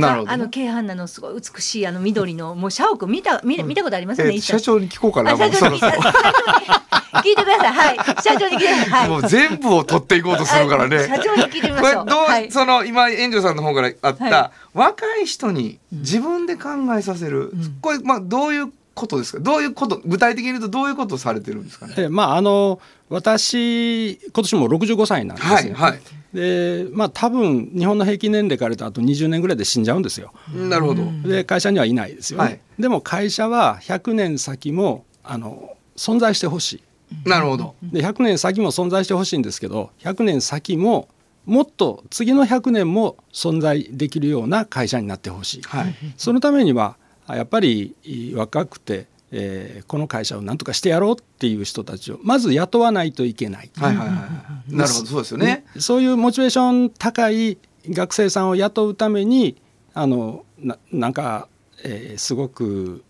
[0.00, 5.32] なるほどあの京阪なのすごい美しいあの緑の もう社屋見た見見たことありますよね、えー一緒社長に聞こうかな。
[5.32, 5.98] あ社長に聞いて。
[7.34, 7.96] ください。
[7.96, 8.22] はい。
[8.22, 8.66] 社長に聞いて。
[8.66, 9.08] くださいはい。
[9.08, 10.96] もう全部を取っていこうとするからね。
[10.96, 11.08] はい。
[11.08, 12.04] 社長に聞いてみましょう。
[12.04, 12.52] これどう、はい。
[12.52, 17.78] その今園長さんの方からあった、は若い人に自分で考えさせる、うん。
[17.80, 19.40] これまあどういうことですか？
[19.40, 21.94] どういうこと具体的に言うとどういうことをされてるんですかね？
[21.96, 22.78] えまああの
[23.08, 25.54] 私今年も65歳なんですね。
[25.54, 26.00] はいはい
[26.36, 30.34] でまあ多分日本の平均年齢から言うとあと20年ぐらいで死んじゃうんですよ。
[30.54, 32.44] なるほど、で会社にはいないですよね。
[32.44, 37.28] はいでも会社は100年先もあの存在してほしい。
[37.28, 41.08] なるほどで100年先も存在してほしいんですけど100年先も
[41.46, 45.62] もっと次の100年も存在できるような会社になってほしい。
[45.62, 46.96] はいそのためには
[47.28, 47.96] やっぱり
[48.36, 53.70] 若くて、えーこの会社を何とかしてやろうっていう人たちをまず雇わないといけない。
[53.76, 54.24] はいはいはいは
[54.68, 54.74] い。
[54.74, 57.58] なるほどそうですよね、そういうモチベーション高い
[57.88, 59.56] 学生さんを雇うために
[59.94, 61.48] あのななんか、
[61.84, 63.02] えーすごく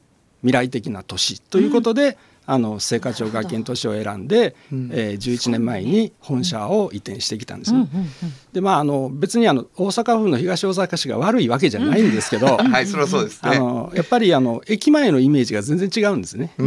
[0.42, 4.91] 未来的な都市ということで、あの青果町学研都市を選んで、うん。
[4.93, 7.89] えー11年前に本社を移転してきたんですね。
[7.93, 8.11] うんうんうん
[8.53, 16.55] でまああの別にあの大阪府の東大阪市が悪いわけじゃないんですけど、はいそれはそうですあねのやっぱりあの駅前のイメージが全然違うんですね。
[16.59, 16.67] うー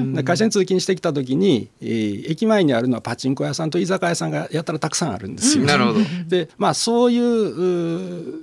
[0.00, 0.14] ん。
[0.14, 5.64] で会社に通勤してきた時に、えー駅前にあるのはパチンコ屋さんと居酒屋さんがやったらたくさんあるんですよ。
[5.64, 6.00] なるほど。
[6.28, 8.34] でまあそういううー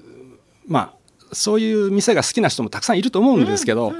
[0.68, 0.94] まあ
[1.34, 3.93] そういう店が好きな人もたくさんいると思うんですけど、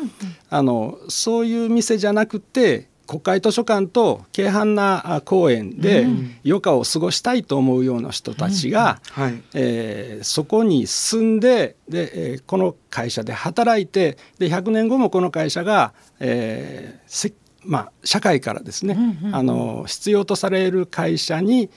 [0.50, 6.06] あのそういう店じゃなくて国会図書館と京阪なあ公園で
[6.46, 9.42] 余暇を過ごしたいと思うような人たちが、はい。
[9.54, 17.34] えーそこに住んでで、えーこの会社で働いてで100年後もこの会社が、えーせ
[17.66, 18.98] まあ、社会からですね、
[19.32, 21.70] あの必要とされる会社に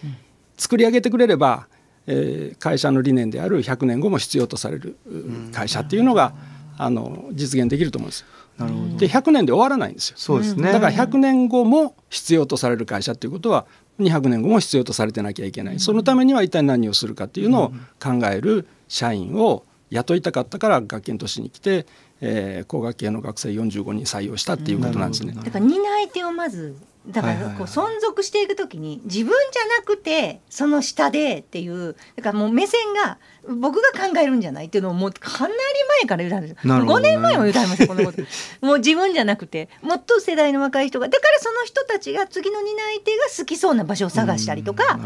[0.57, 1.69] 作り上げてくれれば、
[2.07, 6.35] えー会社の理念である100年後も必要とされるう会社っていうのが、
[6.79, 8.27] あの実現できると思うんですよ。
[8.59, 8.97] なるほど。
[8.97, 10.15] で100年で終わらないんですよ。
[10.19, 10.73] そうですね。
[10.73, 13.67] だから100年後も必要とされる会社っていうことは
[14.01, 15.81] 200年後も必要とされてなきゃいけない。
[15.81, 17.69] そのためには一体何をするかっていうのを
[18.03, 21.87] 考える社員を雇いたかったから学研都市に来て、
[22.21, 25.33] えー工学系の学生45人採用したっていうことなんですね。
[25.33, 26.77] だから担い手をまず
[27.09, 35.55] だからこう存続していくときに自分じゃなくてその下でっていうだからもう目線が僕が考えるんじゃないっていうのをもうかなり
[36.01, 37.11] 前から言うたんですよ、5ね。
[37.11, 38.23] 年前も言うたんですよこのこと。
[38.67, 44.99] もう自分じゃなくてもっと世代の若い人がだからその人たちが次の担い手が好きそうな場所を探したりとか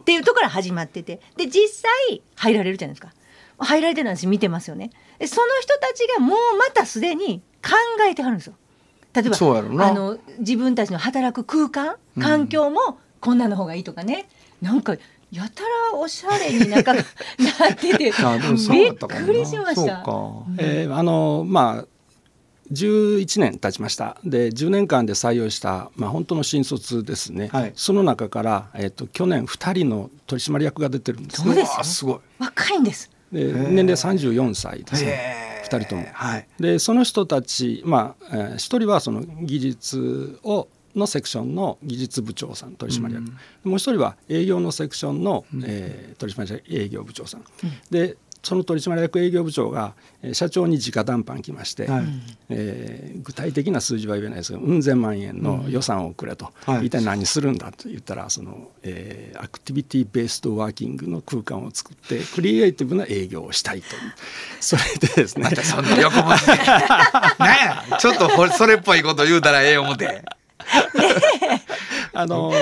[0.00, 1.68] っていうところから始まっててで実
[2.08, 3.12] 際入られるじゃないですか。
[3.60, 4.90] 入られてるの私見てますよね。
[5.18, 7.72] でその人たちがもうまたすでに考
[8.08, 8.54] えてはるんですよ
[9.22, 9.88] 例えばそうやろな。
[9.88, 14.28] あの自分たちの働く空間環境もこんなの方がいいとかね、
[14.62, 14.96] なんか
[15.30, 17.04] やたらおしゃれになんか なっ
[17.76, 20.02] ててびっくりしました。
[20.04, 20.62] そうか。
[20.62, 21.84] えーあのまあ
[22.72, 24.18] 11年経ちました。
[24.24, 27.72] で10年間で採用した、まあ、本当の新卒ですね、はい。
[27.74, 31.74] その中から、えー、と去年2人の取締役が出てるんですそうですよ。
[31.78, 32.18] わすごい。
[32.38, 33.10] 若いんです。
[33.32, 36.06] で年齢34歳ですね2人とも。
[36.12, 36.48] はい。
[36.58, 43.22] でその人たち、まあえー一人はその技術をのセクションの技術部長さん取締役、
[43.62, 47.44] もう一人は営業のセクションの、えー取締役営業部長さん、
[47.90, 52.04] でその取締役営業部長がえー社長に直談判来まして、はい。
[52.50, 56.86] えー具体的な数字は言えないですけどうん千万円の予算をくれと、はい。
[56.86, 63.86] 一体何するんだと言ったらその、えーアクティビティベースドワーキングの空間を作ってクリエイティブな営業をしたいと。
[64.60, 65.44] それでですね。
[65.44, 66.52] またそんな横文字で。
[67.98, 70.22] ちょっとそれっぽいこと言うたらええ思て。
[72.12, 72.52] あの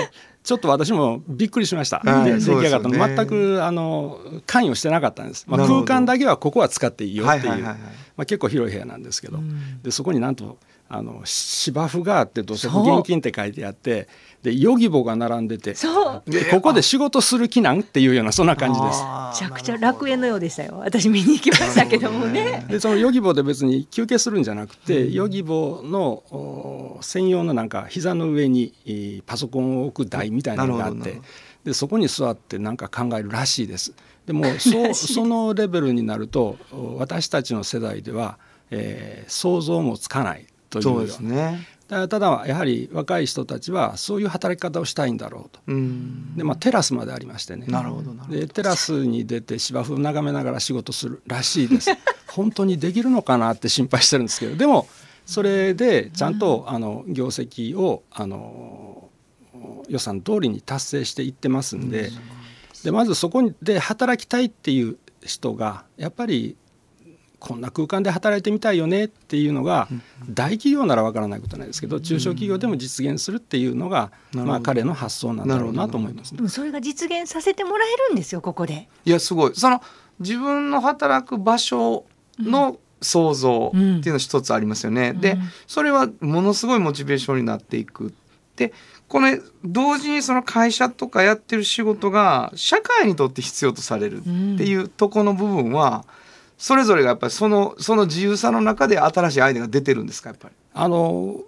[0.46, 2.32] ちょっと私もびっくりしました、はい。
[2.32, 7.76] で出来上がったの、ね全くあの関与してなかったんです、まあ、空間だけはここは使っていいよっていう、
[8.16, 9.38] まあ、結構広い部屋なんですけど、
[9.82, 14.08] でそこになんとあの芝生があって土足現金って書いてあって
[14.42, 16.30] でヨギボが並んでてそう。
[16.30, 19.02] でここで仕事する気なんっていうようなそんな感じです。
[19.02, 20.78] めちゃくちゃ楽園のようでしたよ。
[20.78, 22.64] 私見に行きましたけどもね。
[22.68, 31.20] でそのヨギボで別に休憩するんじゃなくて、ヨギボのお専用のなんか膝の上にえーパソコンを置く台みたいなのがあって
[31.64, 33.92] でそこに座ってなんか考えるらしいです。
[34.26, 38.38] でもそうそのレベルになるとお私たちの世代では、
[38.70, 40.84] えー想像もつかないという。
[40.84, 41.66] よそううですね。
[41.88, 45.60] だただやはり若い人たちはそういう働き方をしたいんだろうと。
[45.68, 46.36] うん。
[46.36, 47.66] でまあ、テラスまでありましてね。
[47.68, 48.40] なるほどなるほど。
[48.40, 51.90] でテラスに出て芝生を眺めながら仕事するらしいです。
[52.28, 54.56] 本当にできるのかなって心配してるんですけど。
[54.56, 54.88] でも
[55.24, 59.08] それでちゃんとあの業績をあの
[59.88, 62.10] 予算通りに達成していってますんで
[62.86, 66.56] でまずそこで働きたいっていう人がやっぱり
[67.40, 69.88] こんな空間で働いてみたいよねっていうのが
[70.30, 76.48] 大企業ならわからないことはないですけど中小企業でも実現するっていうのがまあ彼の発想なんだろうなと思いますね。
[76.48, 78.88] それが実現させてもらえるんですよここで。
[79.04, 79.52] いやすごい。
[79.56, 79.82] その
[80.20, 82.04] 自分の働く場所
[82.38, 85.12] の想像っていうの一つありますよね。
[85.12, 88.14] でそれはものすごいモチベーションになっていく。
[88.54, 88.72] で
[89.08, 96.04] これ同時にその会社とかやってる仕事が社会にとって必要とされるっていうとこの部分は
[96.58, 100.54] それぞれがやっぱりそのその自由さの中で新しいアイデアが出てるんですかやっぱり？
[100.74, 101.40] あの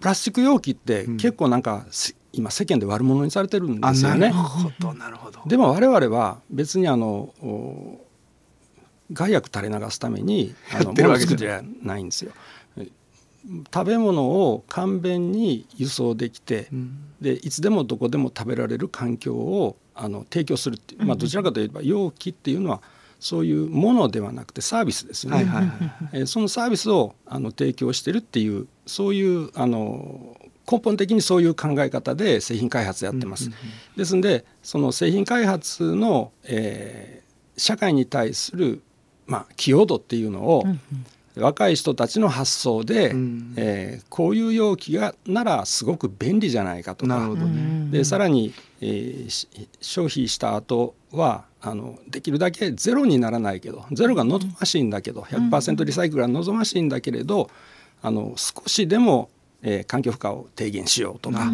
[0.00, 4.30] プラスチック容器って結構なんか、せ今世間で悪者にされてるんですよね。
[4.30, 5.40] ほどなるほど。
[5.46, 8.04] でも我々は別にあのお
[9.12, 12.32] 害悪垂れ流すためにあのやってるわけじゃ物作りじゃないんですよ。
[13.48, 16.68] え食べ物を簡便に輸送できて、
[17.20, 22.82] でいつでもどこでも食べられる環境をあの提供するっていう、まあ、どちらかといえば容器っていうのは
[23.20, 25.38] そういうものではなくてサービスですよね。
[25.38, 26.08] はいはいはい。
[26.12, 30.36] えーそのサービスをあの提供してるっていうそういうあの
[30.70, 33.50] 根本的にそういう考え方で製品開発やってます。
[33.96, 38.82] ですんでその製品開発の、えー社会に対する、
[39.26, 40.64] まあ、寄与度っていうのを、
[41.36, 43.54] 若い人たちの発想で、うん。
[43.56, 47.14] えーこういう容器がならすごく便利じゃないかとか。
[47.18, 47.90] なるほどね。
[47.90, 49.48] でさらに、えーし
[49.80, 57.50] 消費した後はあのできるだけゼロにならないけどゼロが望ましいんだけど100%リサイクルが望ましいんだけれど
[58.02, 59.30] あの少しでも、
[59.62, 61.50] えー環境負荷を低減しようとか、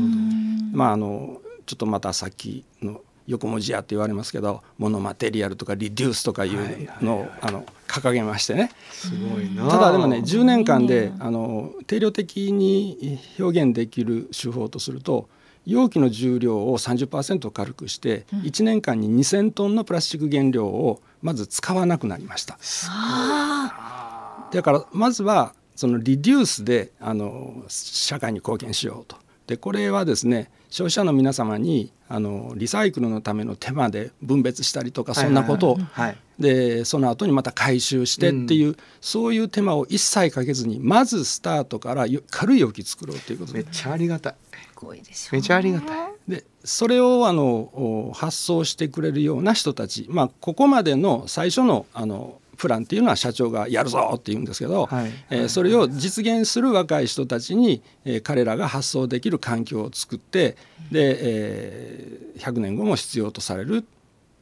[0.72, 3.00] まああのちょっとまたさっきの
[3.32, 9.68] 横文字やって言われますけどモノマテリアルとかリデュースとかいうのを、あの掲げましてねすごいな。
[9.68, 15.28] ただでもね10年間であの定量的に表現できる手法とすると
[15.66, 22.58] 容器の重量を30%軽くして1年間に2,000トンのプラスチック原料をまず使わなくなりました。
[24.52, 29.16] だからまずはそのリデュースであの社会に貢献しようと。
[29.46, 36.16] でこれはですね消費者の皆様にあのリサイクルのための手間で分別したりとかそんなことをはい。
[36.38, 44.34] でその後にまた回収してっていう、そういう手間を一切かけずにまずスタートからよ軽い容器作ろうということでめっちゃありがたい。
[44.50, 46.12] すごいでしょめちゃありがたい。
[46.26, 55.10] でそれをあのお発想してくれるような人たち、まあ、ここまでの最初のあのプランっていうのは社長がやるぞって言うんですけど、はい。
[55.30, 60.56] えーそれを実現する若い人たちに、えー彼らが発想できる環境を作って
[60.92, 63.84] で、えー100年後も必要とされる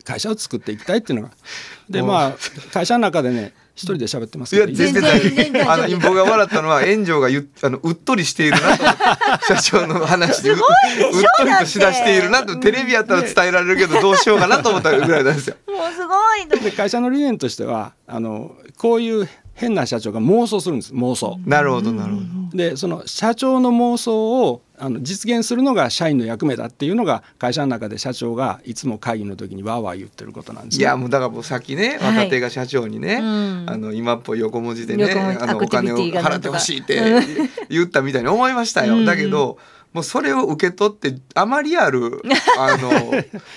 [0.04, 1.34] 会社を作っていきたいっていうのが。
[1.88, 2.36] でまあ
[2.74, 5.02] 会社の中でね一人で喋ってますいやけど全然。
[5.02, 5.72] 大全然大丈夫。
[5.72, 8.76] あの僕が笑ったのは炎上が言っあのうっとりしているな
[9.38, 10.50] と社長の話で。
[10.50, 10.60] ううっ
[11.38, 15.56] とりとしだしているなとテレビやったら伝えられるけどどうしようかなと思ったぐらいなんですよ。
[15.66, 19.28] もうすごいで会社の理念としてはあのこういう
[19.60, 21.38] 変な社長が妄想するんです妄想。
[21.44, 22.20] なるほどなるほ
[22.50, 22.56] ど。
[22.56, 36.98] でその社長の妄想をあの実現するのが社員の役目だっていうのが会社の中で社長がいつも会議の時にわーわー言ってることなんですねいやもうだからもうさっきねはい若手が社長にね、うんあの今っぽい横文字でねあのお金を払ってほしいって
[37.68, 38.96] 言ったみたいに思いましたよ。
[38.96, 39.58] うんだけど
[39.92, 42.22] もうそれを受け取ってあまりある
[42.58, 42.90] あの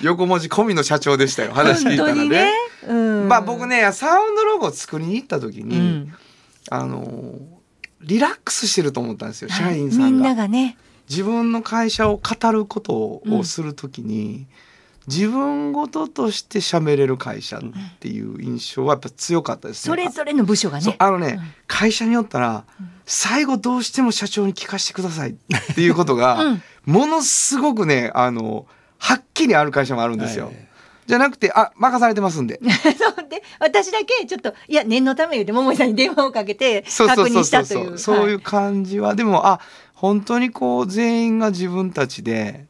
[0.02, 2.28] 横文字込みの社長でしたよ 話聞いたらね。
[2.28, 2.52] ね。
[2.88, 3.28] うん。
[3.28, 6.14] まあ僕ねサウンドロゴを作りに行った時に、うん。
[6.70, 7.36] あの
[8.02, 10.30] リラックスしてると思ったんですよ社員さみんんが。
[10.30, 10.78] ながね。
[11.10, 14.48] 自分の会社を語ることをするときに、
[15.08, 17.62] 自分ごととして喋れる会社っ
[18.00, 19.92] ていう印象はやっぱ強かったですね。
[19.92, 20.84] それぞれの部署がね。
[20.84, 22.66] そうあのね、会社によったら、
[23.06, 25.36] 最後どうしても社長に聞かせてくださいっ
[25.76, 26.62] ていうことが、うん。
[26.86, 28.66] ものすごくねあの
[28.98, 30.46] はっきりある会社もあるんですよ。
[30.46, 30.68] はい。
[31.06, 32.60] じゃなくてあ任されてますんで。
[32.64, 37.98] そうで私だけちょっといや念のため言って桃井さんに電話をかけて確認したという。
[37.98, 39.60] そういうは感じは、でもあ
[39.94, 42.66] 本当にこう全員が自分たちで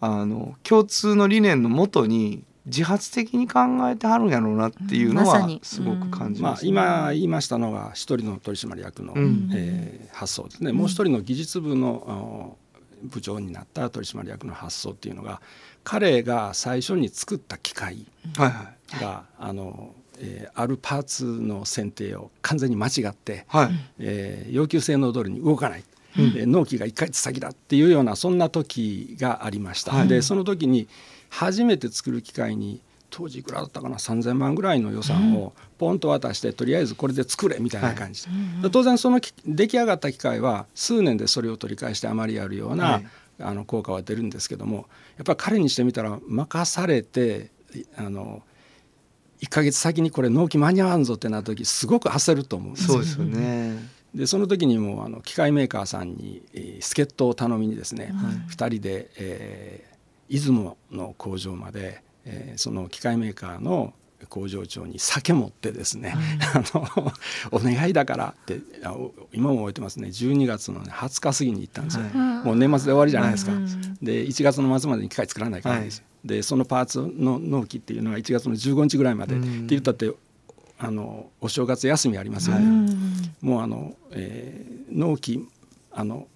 [0.00, 9.50] あの共通の理念のもとに自発的に考えてはるんやろうなっていうのはすごく感じまあ、ます、ね今言いましたのが一人の取締役の、うん。
[9.54, 12.56] えー発想ですね、もう一人の技術部の
[13.04, 15.40] 部長になった取締役の発想っていうのが
[15.84, 18.04] 彼が最初に作った機械
[18.36, 19.00] はいはい。
[19.00, 23.70] があの、えーあるパーツの選定を完全に間違って、はい、
[24.00, 25.84] えー要求性能通りに動かない、
[26.32, 30.08] で納期が1ヶ月先だっていうようなそんな時がありました、はい。
[30.08, 30.88] でその時に
[31.30, 38.24] 初めて作る機械に当時いくらだったかな3,000万ぐらいの予算をポンと渡して、とりあえずこれで作れみたいな感じ。
[38.24, 38.30] で、
[38.64, 43.06] で当然そのき出来上がった機械は数年でそれを取り返してあまりやるような、はい。
[43.40, 48.42] あの効果は出るんですけどもやっぱり彼にしてみたら任されていあの
[49.40, 53.78] 1ヶ月先にこれ納期間に合わんぞってなった時すごく焦ると思うんですよね。
[54.14, 58.12] でその時にもうあの機械メーカーさんに、えー助っ人を頼みにですね、
[58.50, 59.98] 2人で、えー
[60.30, 63.92] 出雲の工場まで、えーその機械メーカーの
[64.28, 66.14] 工場長に酒持ってですね、
[66.54, 67.12] あの
[67.52, 68.60] お願いだからって
[69.32, 70.08] 今も覚えてますね。
[70.08, 72.02] 12月の、ね、20日過ぎに行ったんですよ、
[72.44, 73.52] もう年末で終わりじゃないですか、
[74.02, 80.10] で1月の末までに機械作らないからですよ、でそのパーツの納期っていうのが1月の15日ぐらいまで、って言ったって
[80.78, 82.94] あのお正月休みありますよね、
[83.40, 85.46] もうあの、えー納期
[85.92, 86.26] あの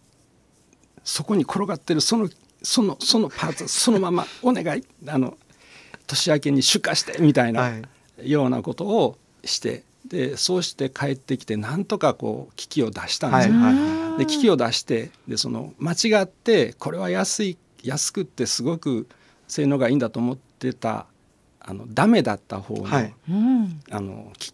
[1.05, 2.29] そこに転がってるその
[2.63, 5.37] そのそのパーツそのまま お願いあの
[6.07, 7.83] 年明けに出荷してみたいな、はい
[8.23, 13.55] ようなことをしてでそうして帰ってきてなんとかこう機器を出したんですよ。
[13.55, 14.19] はいはい。
[14.19, 19.09] で機器を出してでその間違ってこれは安い安くってすごく
[19.49, 21.07] 性能がいいんだと思ってた
[21.65, 24.53] あのダメだった方の,、はいうんあのき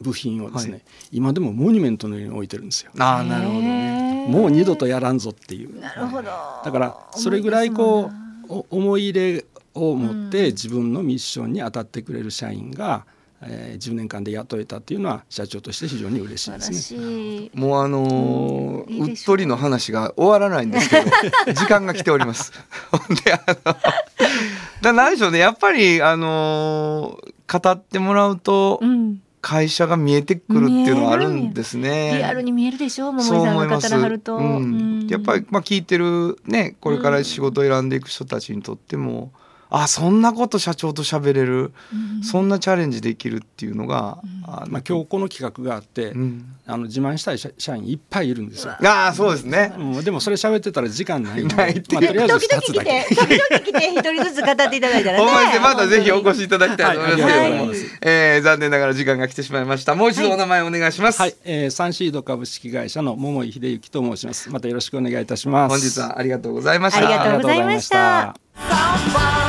[0.00, 0.82] 部品をですね、はい
[1.12, 2.90] 今でもモニュメントのように置いてるんですよ。
[2.98, 4.26] ああなるほどね。
[4.28, 5.80] もう二度とやらんぞっていう。
[5.80, 8.10] なるほどだからそれぐらいこ
[8.48, 9.44] うお思い入れ
[9.74, 13.06] を持って自分のミッションに当たってくれる社員が、
[13.40, 17.50] えー10年間で雇えたっていうのは社長として非常に嬉しいですね。
[17.54, 21.10] もうあのーうんうっとりの話が終わらないんですけど
[21.54, 22.52] 時間が来ております。
[22.90, 23.76] ほんであの
[24.84, 25.38] だ何でしょうね。
[25.38, 29.20] やっぱりあのー語ってもらうとうん。
[29.46, 32.14] 会社が見えてくるっていうのはあるんですね。
[32.16, 33.12] リアルに見えるでしょ？
[33.12, 33.78] 桃井そうさんが。
[33.78, 34.44] 語らはると、うん。
[34.44, 34.58] う
[35.04, 35.06] ん。
[35.06, 39.32] やっぱりまあ聞いてるねこれから仕事を選んでいく人たちにとっても、
[39.82, 41.72] あそんなこと社長と喋れる、
[42.22, 48.72] そんなチャレンジできるっていうのが、あまあ、今日この企画があって、うんあの自慢したい社社員いっぱいいるんですよ。
[48.72, 49.74] ああそうですね。
[49.76, 53.14] もうでもそれ喋ってたら時間ないんで、ないっていうまあ、とりあえず時々2つ来だけて。
[53.14, 59.94] 時々来て一人ずつ語っていただいたらねお前でまたぜひお越しいただきたいと思いますけれども、はいありがとうございますえー残念ながら時間が来てしまいました。
[59.94, 61.20] もう一度お名前お願いします。
[61.20, 64.50] はい、えー、サンシード株式会社の桃井秀幸と申します。
[64.50, 65.70] またよろしくお願いいたします。
[65.70, 66.98] 本日はありがとうございました。
[67.00, 69.43] ありがとうございました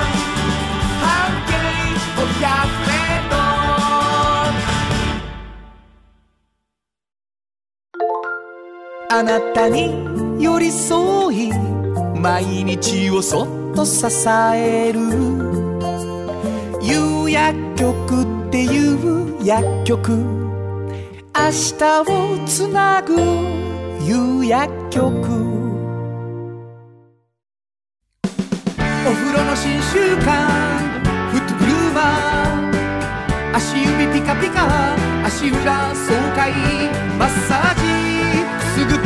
[9.20, 9.24] あ。
[9.24, 11.49] なたに寄り添い
[12.20, 14.05] 毎日をそっと支
[14.53, 14.99] える。
[16.82, 20.11] 夕薬局っていう薬局。
[21.38, 23.16] 明日をつなぐ
[24.03, 25.09] 夕薬局。
[29.07, 30.28] お風呂の新習慣
[31.32, 34.95] フットグルーマー足指ピカピカ
[35.26, 36.51] 足裏爽快。
[37.18, 37.85] マッサージ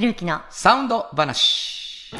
[0.00, 2.10] 原田博之のサウンド話。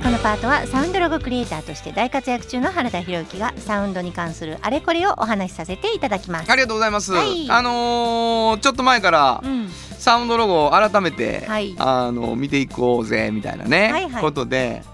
[0.00, 6.52] こののパートはサウンドロゴクリエイターとして大活躍中の原田博之がサウンドに関するあれこれをお話しさせていただきます。
[6.52, 7.50] ありがとうございます、はい。
[7.50, 9.68] あのーちょっと前からうん。
[9.98, 11.74] サウンドロゴを改めて、はい。
[11.78, 14.22] あの見ていこうぜみたいなね、はいはい。
[14.22, 14.84] ことで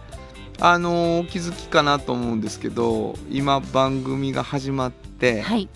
[0.58, 5.68] あのお気づきかなと思うんですけど今番組が始まって、はい。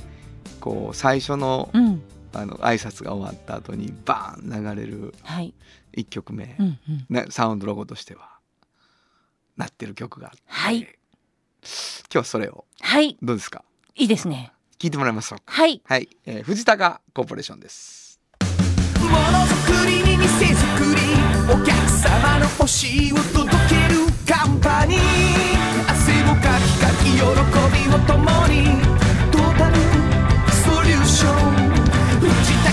[0.61, 2.03] こう最初のうん
[2.35, 5.55] あの挨拶が終わった後にバーン流れるはい。
[5.97, 7.07] 1曲目、うんうん。
[7.09, 8.29] ね、サウンドロゴとしては
[9.57, 10.81] なってる曲があって、はい。
[10.81, 10.89] 今
[12.11, 12.65] 日はそれを。
[12.81, 13.17] はい。
[13.23, 13.65] どうですか？
[13.97, 14.53] いいですね。
[14.79, 15.39] 聞いてもらいましょう。
[15.47, 15.81] はい。
[15.85, 18.21] はい、えー藤高コーポレーションです。
[19.01, 21.01] ものづくりに店づくり
[21.53, 25.01] お客様の欲しいを届けるカンパニー。
[25.91, 28.98] 汗をかきかき喜びを共に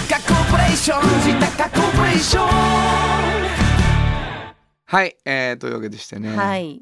[0.05, 2.47] 藤高コーポレーション藤高コーポレーション
[4.85, 6.79] はい、えーというわけでしてね、はい。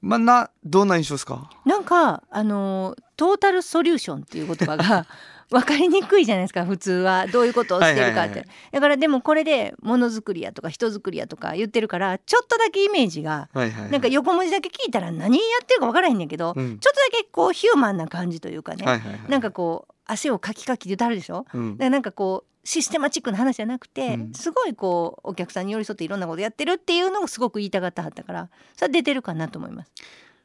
[0.00, 1.48] まあなどんな印象ですか？
[1.64, 5.06] なんかあのートータルソリューションっていう言葉が
[5.50, 7.26] 分かりにくいじゃないですか普通は。
[7.28, 13.90] どういうことをしてるかって、だからでもこれでものづくりやとか人づくりやとか言ってるからちょっとだけイメージがはいはいはい。
[13.92, 16.78] なんか横文字だけ聞いたら何やってるか分からへんねんけど、うん。
[16.78, 19.30] ちょっとだけこうヒューマンな感じというかね、はいはいはい。
[19.30, 21.46] なんかこう足をカキカキで言ってあるでしょ。
[21.52, 21.72] うん。
[21.76, 24.32] だからなんかこうシステマチックな話じゃなくて、うん。
[24.34, 29.92] すごいこうお客さんに寄り添っていろんなことやってるっていうのをすごく言いたがったはったからそれは出てるかなと思います。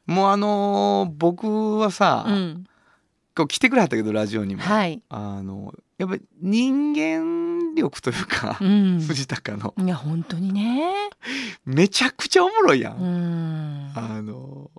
[0.06, 2.64] もうあのー僕はさ、うん、
[3.34, 9.74] こう来てくれはったけどラジオにも、はい、あのやっぱり人間力というか、うん、 藤高の。
[9.78, 10.92] いや本当にね。
[11.64, 13.92] めちゃくちゃおもろいやん、うん。
[13.94, 14.70] あの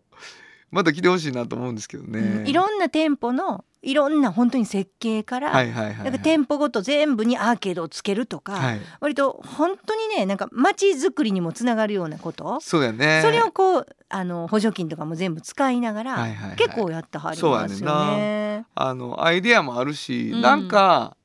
[0.74, 2.48] また来てほしいなと思うんですけどね、うん。
[2.48, 8.82] いろんな店舗のいろんな本当に設計から、はいはいはい、はい、なんか店舗ごと全部にアーケードをつけるとか、はい。
[9.00, 13.22] 割と本当にねなんか街づくりにもつながるようなこと、そうだよね。
[13.22, 16.58] それをこうあの補助金とかも全部使いながら、はいはいはい。
[16.58, 18.66] 結構やってはりますそうやよね。
[18.74, 20.42] あのアイデアもあるし、うん。
[20.42, 21.16] なんか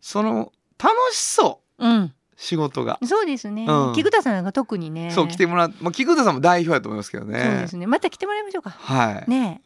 [0.00, 1.86] その楽しそう。
[1.86, 3.66] うん、仕事が、そうですね。
[3.68, 5.10] うん菊田さんなんか特にね。
[5.10, 7.86] そう来てもらう、まあ、菊田さんも代表やと思いますけどねそうですね。
[7.88, 8.70] また来てもらいましょうか。
[8.70, 9.60] はい、ね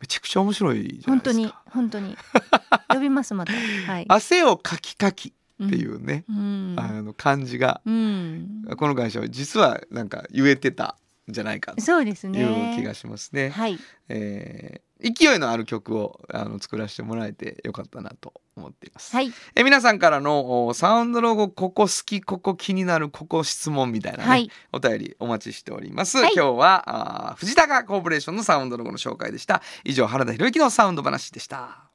[0.00, 2.16] めちゃくちゃ面白いじゃない本当にですか本当に
[2.88, 3.52] 呼びますまた。
[3.52, 4.04] はい。
[4.08, 5.32] 汗をかきかき
[5.64, 6.74] っていうね、うん。
[6.76, 8.64] あの感じがうん。
[8.76, 10.96] この会社は実はなんか言えてた
[11.30, 12.72] んじゃないかとそうですいね。
[12.74, 13.50] う気がしますね。
[13.50, 13.78] はい。
[14.08, 19.14] えー勢いのある曲をあの作らせてもらえてよかったなと思っています。
[19.14, 19.32] はい。
[19.54, 24.50] え皆さんからのおサウンドロゴここ好きここ気になるここ質問みたいなね、はい。
[24.72, 31.90] お便りお待ちしております、はい今日はあー藤高コーポレーションのサウンドロゴの紹介でした以上原田博之のサウンド話でした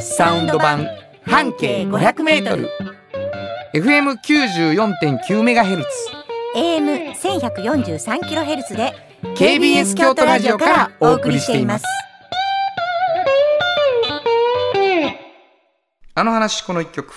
[0.00, 0.86] サウンド版
[1.24, 2.68] 半径 500m
[3.74, 5.88] FM94.9 メガヘルツ
[6.54, 8.92] AM 千百四十三キロヘルツで
[9.36, 11.84] KBS 京都ラジオからお送りしています。
[16.14, 17.14] あの話この一曲。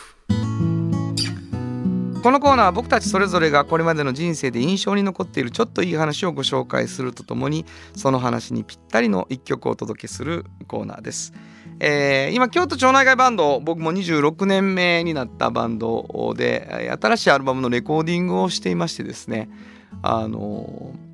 [2.24, 7.66] このコーナーは僕たちそれぞれがこれまでの人生で印象に残っているちょっといい話をご紹介するとともに
[7.96, 11.34] その話にぴったりの一曲をお届けするコーナーです、
[11.82, 19.50] えー今京都町内会バンド僕も26年目になったバンドで新しいアルバムのレコーディングをしていましてですね。
[20.02, 21.06] あのー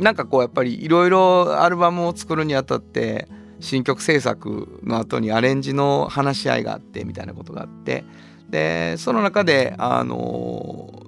[0.00, 3.28] なんかこうやっぱりいろいろアルバムを作るにあたって
[3.60, 8.04] 新曲制作の後にアレンジの話し合いがあってみたいなことがあって
[8.48, 11.06] でその中であの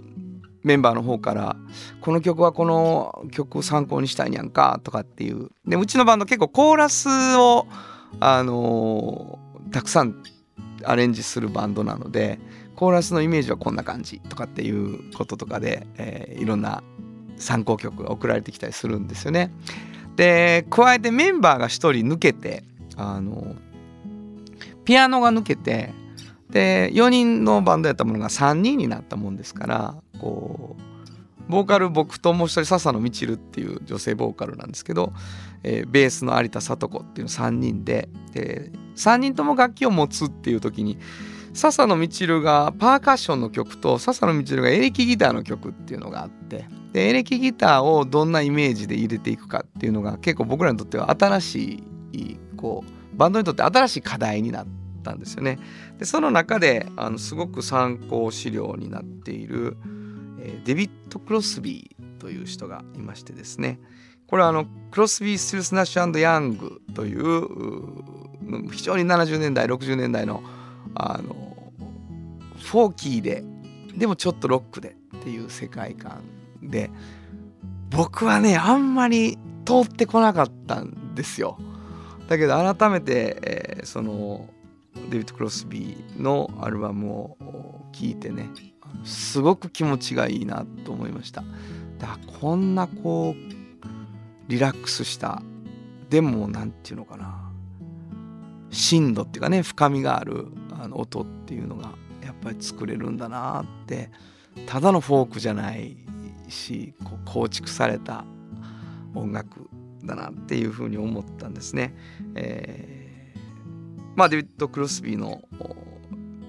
[0.62, 1.56] メンバーの方から
[2.00, 7.66] 「この曲はこの曲を参考にしたいんやんか」とかっていうでうちのバンド結構コーラスを
[8.20, 9.38] あの
[9.72, 10.22] たくさん
[10.84, 12.38] アレンジするバンドなので
[12.76, 16.82] コーラスのイメージはこんな感じとかっていうこととかで、えーいろんな
[17.36, 19.52] 参考曲が送られてきたりするんですよね。
[20.16, 22.64] で加えてメンバーが1人抜けて
[22.96, 23.54] あの
[24.84, 25.92] ピアノが抜けて
[26.50, 30.82] で4人のバンドやったものが3人になったもんですからこう
[31.48, 35.12] ボーカル僕ともう一人笹野みちるっていう女性ボーカルなんですけど、
[35.62, 40.98] えーベースの有田聡子っていう3人でで3人とも楽器を持つっていう時に
[41.54, 54.66] 笹野みちるがパーカッションの曲と笹野みちるがエレキギターの曲っていうのがあってでエレキギターをどんなイメージで入れていくかっていうのが結構僕らにとっては新し以降バンドにとって新しい課題になっ
[55.02, 55.58] たんですよね。
[55.98, 59.76] でその中であのすごく参考資料になっている、
[60.38, 63.80] えデビッド・クロスビーという人がいましてですね
[64.26, 70.42] これはあのクロスビー・スティルス・ナッシュヤングという非常に70年代60年代の
[70.94, 71.72] あの
[72.58, 73.44] フォーキーで
[73.96, 76.22] でもちょっとロックでっていう世界観
[76.62, 76.90] で
[77.90, 81.58] 僕はねあんまり通ってこなかったんですよ。
[82.28, 84.48] だけど改めて、えーその
[85.10, 87.36] デビッド・クロスビーのアルバムを
[87.92, 88.48] 聴いてね
[89.04, 91.42] すごく気持ちがいいなと思いました。
[91.98, 95.42] だこんなこうリラックスした
[96.10, 97.50] でもなんていうのかな
[98.70, 100.48] 深度っていうかね深みがある
[100.82, 101.92] あの音っていうのが
[102.24, 104.10] やっぱり作れるんだなって
[104.66, 105.96] ただのフォークじゃない
[106.48, 108.24] しこう構築された
[109.14, 109.70] 音楽
[110.04, 111.94] だなっていうふうに思ったんですね。
[112.34, 113.12] えー
[114.14, 115.40] まあデビッド・クロスビーの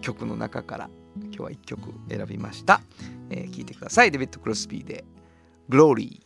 [0.01, 2.81] 曲の中から今日は1曲選びました。
[3.29, 4.11] えー聞いてください。
[4.11, 5.05] デビッド・クロスビーで
[5.69, 6.21] 「グローリ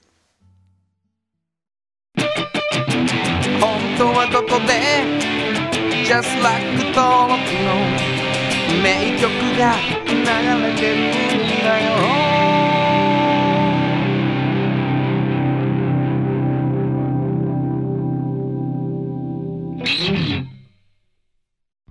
[2.15, 2.21] ー」
[3.61, 5.76] 本当はどこで
[6.07, 6.63] Just like
[6.95, 7.35] 登録
[7.65, 7.75] の
[8.81, 9.27] 名曲
[9.59, 9.75] が
[10.07, 10.13] 流
[10.63, 11.87] れてるんだよ。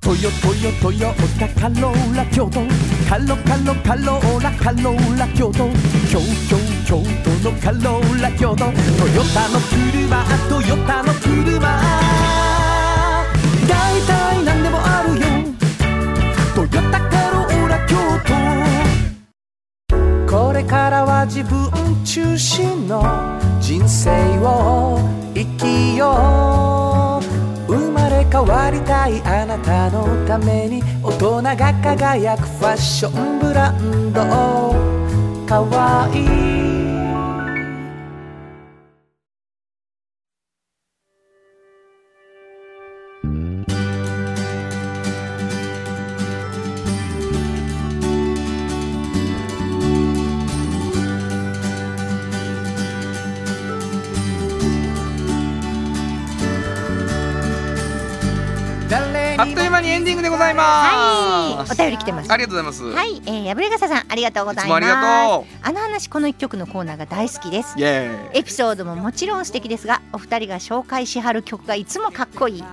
[0.01, 2.61] トヨトヨトヨタカローラ京都
[3.07, 5.69] カロカロカローラカローラ京都
[6.09, 6.57] 京京
[6.87, 12.06] 京都のカローラ京都トヨタの車トヨタの車
[13.69, 15.27] 大体何でもあるよ。
[16.55, 17.97] トヨタカローラ京
[20.29, 20.37] 都。
[20.37, 21.71] これからは自分
[22.05, 23.03] 中心の
[23.61, 24.99] 人生を
[25.35, 27.21] 生きよ
[27.69, 27.75] う。
[27.75, 34.21] 生まれ変わりたいあなたのために大人が輝くファッションブランド。
[35.47, 36.66] かわいい。
[58.89, 60.95] The あっという間にエンディングでございます。
[60.95, 62.33] はい、お便り来てます。
[62.33, 62.97] ありがとうございます。
[62.97, 64.75] はい、えー、破れ傘さん、ありがとうございます。
[64.77, 67.79] ありがとうあの話、この一曲のコーナーが大好きです。
[67.79, 72.65] エピソードももちろん素敵ですが、お二人が紹介しはる曲がいつもかっこいい。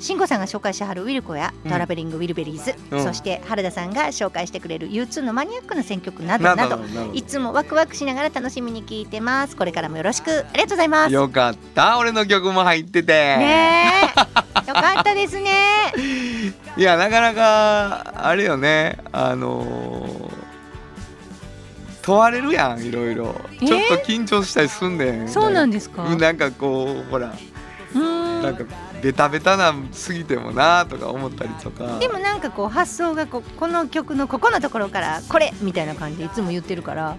[0.00, 6.80] 慎吾さんが紹介しはるウィルコやうんトラベリングウィルベリーズ、うんそして原田さんが紹介してくれる U2 のマニアックな選曲などなど。
[7.12, 9.56] いつもワクワクしながら楽しみに聞いてます。
[9.56, 10.30] これからもよろしく。
[10.30, 11.12] ありがとうございます。
[11.12, 11.98] よかった。
[11.98, 13.12] 俺の曲も入ってて。
[13.12, 15.52] ねえ、よかったですね。
[16.76, 18.98] いやなかなかあれよね。
[19.12, 20.48] あのー
[22.02, 23.34] 問われるやんいろいろ。
[23.60, 23.64] え？
[23.64, 25.28] ーちょっと緊張したりすんねん。
[25.28, 26.04] そうなんですか？
[26.04, 27.34] うんなんかこうほら
[27.94, 28.64] なんか
[29.02, 31.98] ベタベタなすぎてもなとか思ったりとか。
[31.98, 37.16] でもなんかこう発想がここの曲のここのところからこれみたいな感じでいつも言ってるから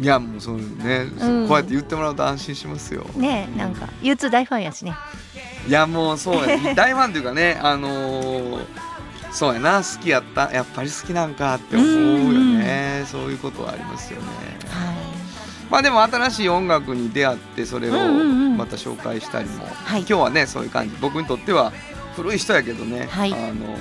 [0.00, 1.48] いやもうそうね、うん。
[1.48, 3.04] こうやって言ってもらうと安心しますよ。
[3.16, 4.94] ねえなんか U2 大ファンやしね。
[5.68, 6.56] いやもうそうや。
[6.74, 8.66] 大ファンというかねあのー
[9.32, 9.78] そうやな。
[9.78, 10.52] 好きやった。
[10.52, 13.04] やっぱり好きなんかって思うよね。
[13.10, 14.26] そういうことはありますよね。
[14.68, 14.92] は
[15.70, 18.56] まあでも新しい音楽に出会ってそれをうんうんうん。
[18.58, 20.00] また紹介したりも、はい。
[20.00, 20.96] 今日はねそういう感じ。
[21.00, 21.72] 僕にとっては
[22.16, 23.32] 古い人やけどね、はい。
[23.32, 23.76] あの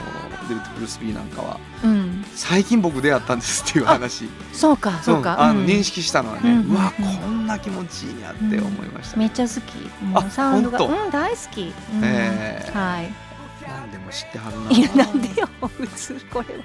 [0.48, 1.60] デビッド・ブルース・ビーなんかは。
[1.84, 2.26] いうん。
[2.36, 4.30] 最近僕出会ったんですっていう話。
[4.54, 5.66] そうかそうか、んあのうん。
[5.66, 10.04] 認識したのはね、うわこんな気持ちいいんやって思いました、めっちゃ好き。
[10.04, 11.74] もあうサウンドがうん大好き、うん。
[12.04, 12.78] えー。
[12.78, 13.14] はい。
[13.68, 15.48] なんでも知ってはるいやななんでよ。
[15.78, 16.56] 普通これ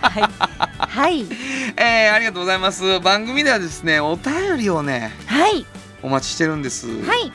[0.00, 0.22] はい。
[0.78, 1.26] はい。
[1.76, 3.00] えーありがとうございます。
[3.00, 5.66] 番組ではですねお便りをねはい。
[6.02, 7.30] お待ちしてるんです、はい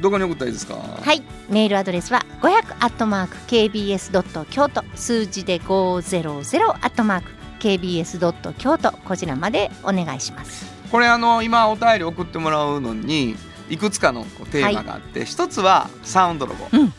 [0.00, 0.74] どこに送ったらいいですか？
[0.74, 1.22] はい。
[1.48, 4.84] メールアドレスは500アットマーク KBS ドット京都。
[4.94, 7.30] 数字で500アットマーク
[7.60, 8.92] KBS ドット京都。
[8.92, 10.66] こちらまでお願いします。
[10.90, 13.36] これあの今お便り送ってもらうのに
[13.68, 16.92] いくつかのテーマがあって、一つはサウンドロゴ、うん。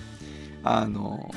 [0.63, 1.31] あの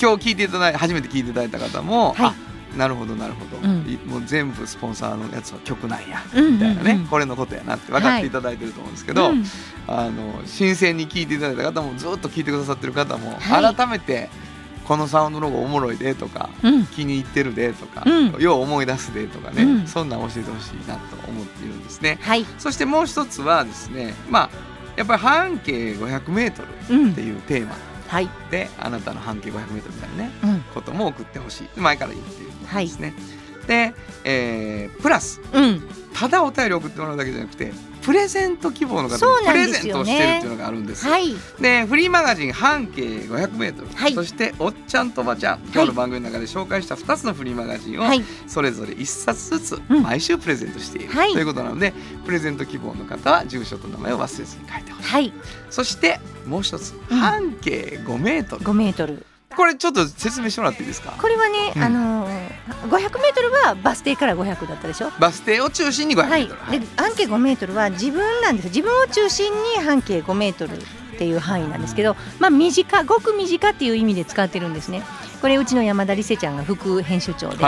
[0.00, 2.30] 今日聞いていただい初めて聞いていただいた方も、はい。
[2.30, 2.34] あ
[2.76, 3.80] なるほどなるほど、うん。
[3.88, 9.44] いもう全部スポンサーのやつは曲なんやうんみたいなね、うんうんこれのことやなって分かっていただいてると思うんですけど、うん。
[9.88, 13.74] あの新鮮に聞いていただいた方もずっと聞いてくださってる方も、はい。
[13.74, 14.30] 改めて
[14.84, 16.86] このサウンドロゴおもろいでとかうん。
[16.86, 18.42] 気に入ってるでとか、うん。
[18.42, 19.86] よう思い出すでとかね、うん。
[19.86, 22.18] そんなん教えてほしいなと思っているんですね。
[22.22, 22.46] はい。
[22.58, 24.50] そしてもう一つはですねまあ
[24.96, 27.10] やっぱり半径 500m うん。
[27.12, 27.74] っていうテーマ
[28.10, 28.28] はい。
[28.50, 30.60] で、あなたの半径 500m みたいなねうん。
[30.74, 31.68] ことも送ってほしい。
[31.80, 33.14] 前から言っているんですね。
[33.68, 33.94] で、
[34.24, 35.82] えープラスうん。
[36.12, 37.72] ただお便り送ってもらうだけじゃなくて
[38.02, 41.12] プレゼント希望の方にプレゼントをしてるっていうのがあるんですよ。
[41.12, 41.34] はい。
[41.60, 44.14] でフリーマガジン半径 500m、はい。
[44.14, 48.24] そして「おっちゃんとおばちゃん」今日の番組の中で紹介した2つのフリーマガジンをはい。
[48.46, 50.02] それぞれ1冊ずつうん。
[50.02, 51.32] 毎週プレゼントしている、はい。
[51.32, 51.92] ということなので
[52.24, 55.08] プレゼント希望の方は住所と名前を忘れずに書いてほしい。
[55.08, 55.32] はい。
[55.70, 57.18] そしてもう一つうん。
[57.18, 59.26] 半径 5m、5メートル
[59.56, 61.12] これちょっと説明してもらっていいですか？
[61.20, 61.82] これはね、うん。
[61.82, 62.88] あのー500
[63.20, 65.10] メートルはバス停から500だったでしょ？
[65.18, 66.80] バス停を中心に 500m、はい、はい。
[66.80, 68.68] で半径5メートルは自分なんです。
[68.68, 70.80] 自分を中心に半径5メートルっ
[71.18, 75.02] ていう範囲なんですけど、まあ短ごく短っていう意味で使ってるんですね。
[75.42, 77.64] これうちの山田理瀬ちゃんが副編集長で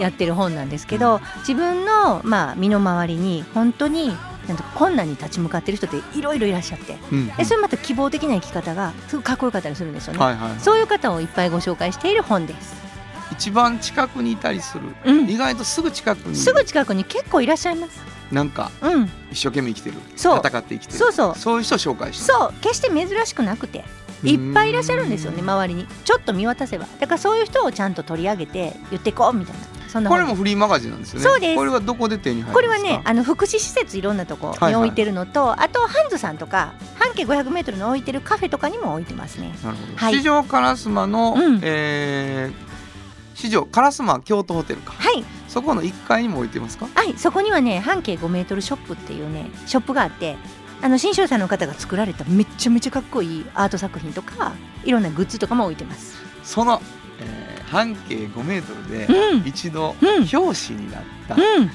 [0.00, 4.12] やってる本なんですけど、自分のまあ身の回りに本当に
[4.48, 10.18] なんとか困難に立ち向かってる人っていろいろいらっしゃって、うんでそれまた希望的な生き方がすごくかっこよかったりするんですよね。
[10.18, 10.50] はいはい。
[10.50, 12.82] はいそういう方をいっぱいご紹介している本です。
[13.32, 15.28] 一番近くにいたりする、うん。
[15.28, 16.36] 意外とすぐ近くに。
[16.36, 18.00] すぐ近くに結構いらっしゃいます。
[18.30, 19.96] なんかうん、一生懸命生きてる。
[20.16, 20.42] そう。
[20.44, 20.98] 戦って生きてる。
[20.98, 21.36] そうそう。
[21.36, 22.52] そういう人を紹介してそう。
[22.60, 23.84] 決して珍しくなくて
[24.24, 25.86] いっぱいいらっしゃるんですよねうん周りに。
[26.04, 26.86] ちょっと見渡せば。
[27.00, 31.24] だからそういう人をちゃんと取り上げて言ってこうみたいなそんなこ本れもフリーマガジンなんですよね。
[31.24, 31.56] そうです。
[31.56, 39.54] これはどこで手に入るこれはねあの福祉施設いろんなとこに置いてるのと、あとハンズさんとか半径 500m の置いてるカフェとかにも置いてますね。
[39.62, 40.14] なるほど、はい。
[40.14, 41.60] 市場烏丸の、うん。
[41.62, 42.72] えー
[43.34, 44.92] 市場烏丸京都ホテルか。
[44.92, 45.24] はい。
[45.48, 46.86] そこの1階にも置いてますか？
[46.94, 47.14] はい。
[47.18, 50.36] そこにはね半径 5m ショップっていうねショップがあって
[50.80, 54.52] あの新商社の方が作られためっちゃめちゃかっこいいアート作品とか
[54.84, 56.22] いろんなグッズとかも置いてます。
[56.44, 56.80] その、
[57.20, 59.46] えー半径5メートルでうん。
[59.46, 60.08] 一度うん
[60.38, 61.42] 表紙になった、うん。
[61.42, 61.70] あの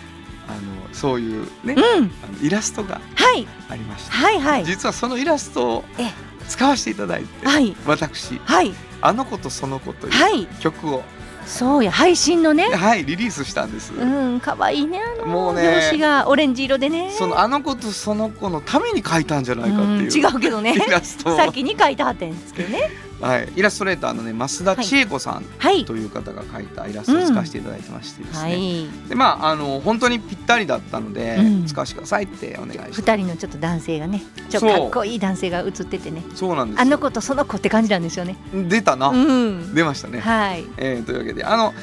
[0.94, 1.82] そういうね、うん。
[1.82, 3.48] あのイラストがはい。
[3.70, 4.66] ありました、はいはい。
[4.66, 6.12] 実はそのイラストをえ
[6.48, 7.76] 使わせていただいて、はい。
[7.86, 10.46] 私はい「あの子とその子」というはい。
[10.62, 11.04] 曲を、
[11.46, 12.66] そうや配信のね。
[12.66, 16.28] はい、リリースしたんです、うん可愛いねあのもうね表紙が。
[16.30, 17.12] オレンジ色でね。
[17.18, 20.74] そのあの子とその子のために描いたんじゃないかっていう、うん違うけどね。
[20.74, 21.38] イラストを。
[21.38, 22.92] 先に書いてはってんですけどね
[23.22, 25.86] はい、イラストレーターのね増田千恵子さんはい。
[25.86, 29.10] という方が描いたイラストを使わせていただいてましてですね、はい。
[29.10, 31.66] でまああの本当にぴったりだったので、うん。
[31.66, 36.24] 使わせてくださいってお願いして二人のちょっと男性がねちょっとかっこいい男性が写っててね。
[36.36, 36.82] そうなんですよ。
[36.82, 38.38] あの子とその子って感じなんですよね。
[38.54, 39.74] 出たな、うん。
[39.74, 40.66] 出ましたね、はい。
[40.78, 41.74] えーというわけであの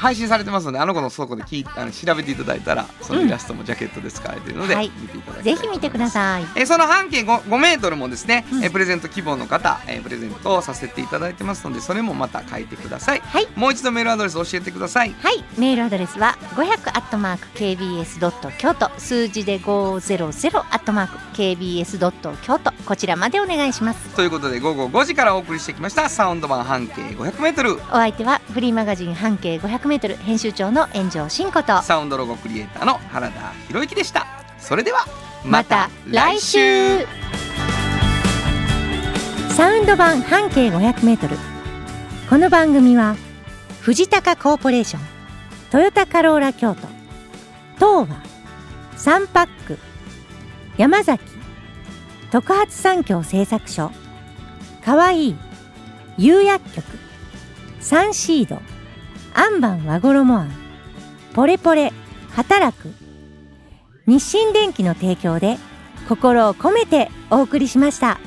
[0.00, 4.90] 配信されてますのであの子の倉庫で聞いあの調べていただいたらそのイラストもジャケットで使われているので、はい。
[4.98, 6.42] 見ていただぜひ見てください。
[6.56, 8.64] えーその半径 5, 5メートルもですね、うん。
[8.64, 13.20] えープレゼント希望の方、えープレゼントをさせていただいてますのでそれもまた書いてください。
[13.20, 13.48] はい。
[13.56, 15.14] もう一度メールアドレス教えてください。
[15.20, 15.44] はい。
[15.58, 24.08] メールアドレスは500アットマーク KBS ドット京都数字で500アットマーク KBS ドット京都こちらまでお願いします。
[24.16, 29.58] ということで午後5時からお送りしてきましたサウンド版半径 500m お相手はフリーマガジン半径
[29.90, 31.82] 500m 編集長の炎上真子と。
[31.82, 34.26] サウンドロゴクリエイターの原田博之でした。
[34.58, 35.04] それでは
[35.44, 36.58] また来週。
[39.50, 41.36] サウンド版半径 500m
[42.30, 43.16] この番組は
[43.80, 45.02] 藤高コーポレーション
[45.70, 46.80] トヨタカローラ京都
[47.74, 48.22] 東和
[48.96, 49.78] サンパック
[50.78, 51.22] 山崎
[52.30, 53.90] 特発産業製作所
[54.82, 55.36] かわいい
[56.16, 56.84] 釉薬局
[57.80, 58.62] サンシード
[59.40, 60.50] アンバン和衣あん
[61.32, 61.94] ポレポレ
[62.32, 62.92] 働く
[64.06, 65.56] 日清電機の提供で
[66.10, 68.20] 心を込めてお送りしました。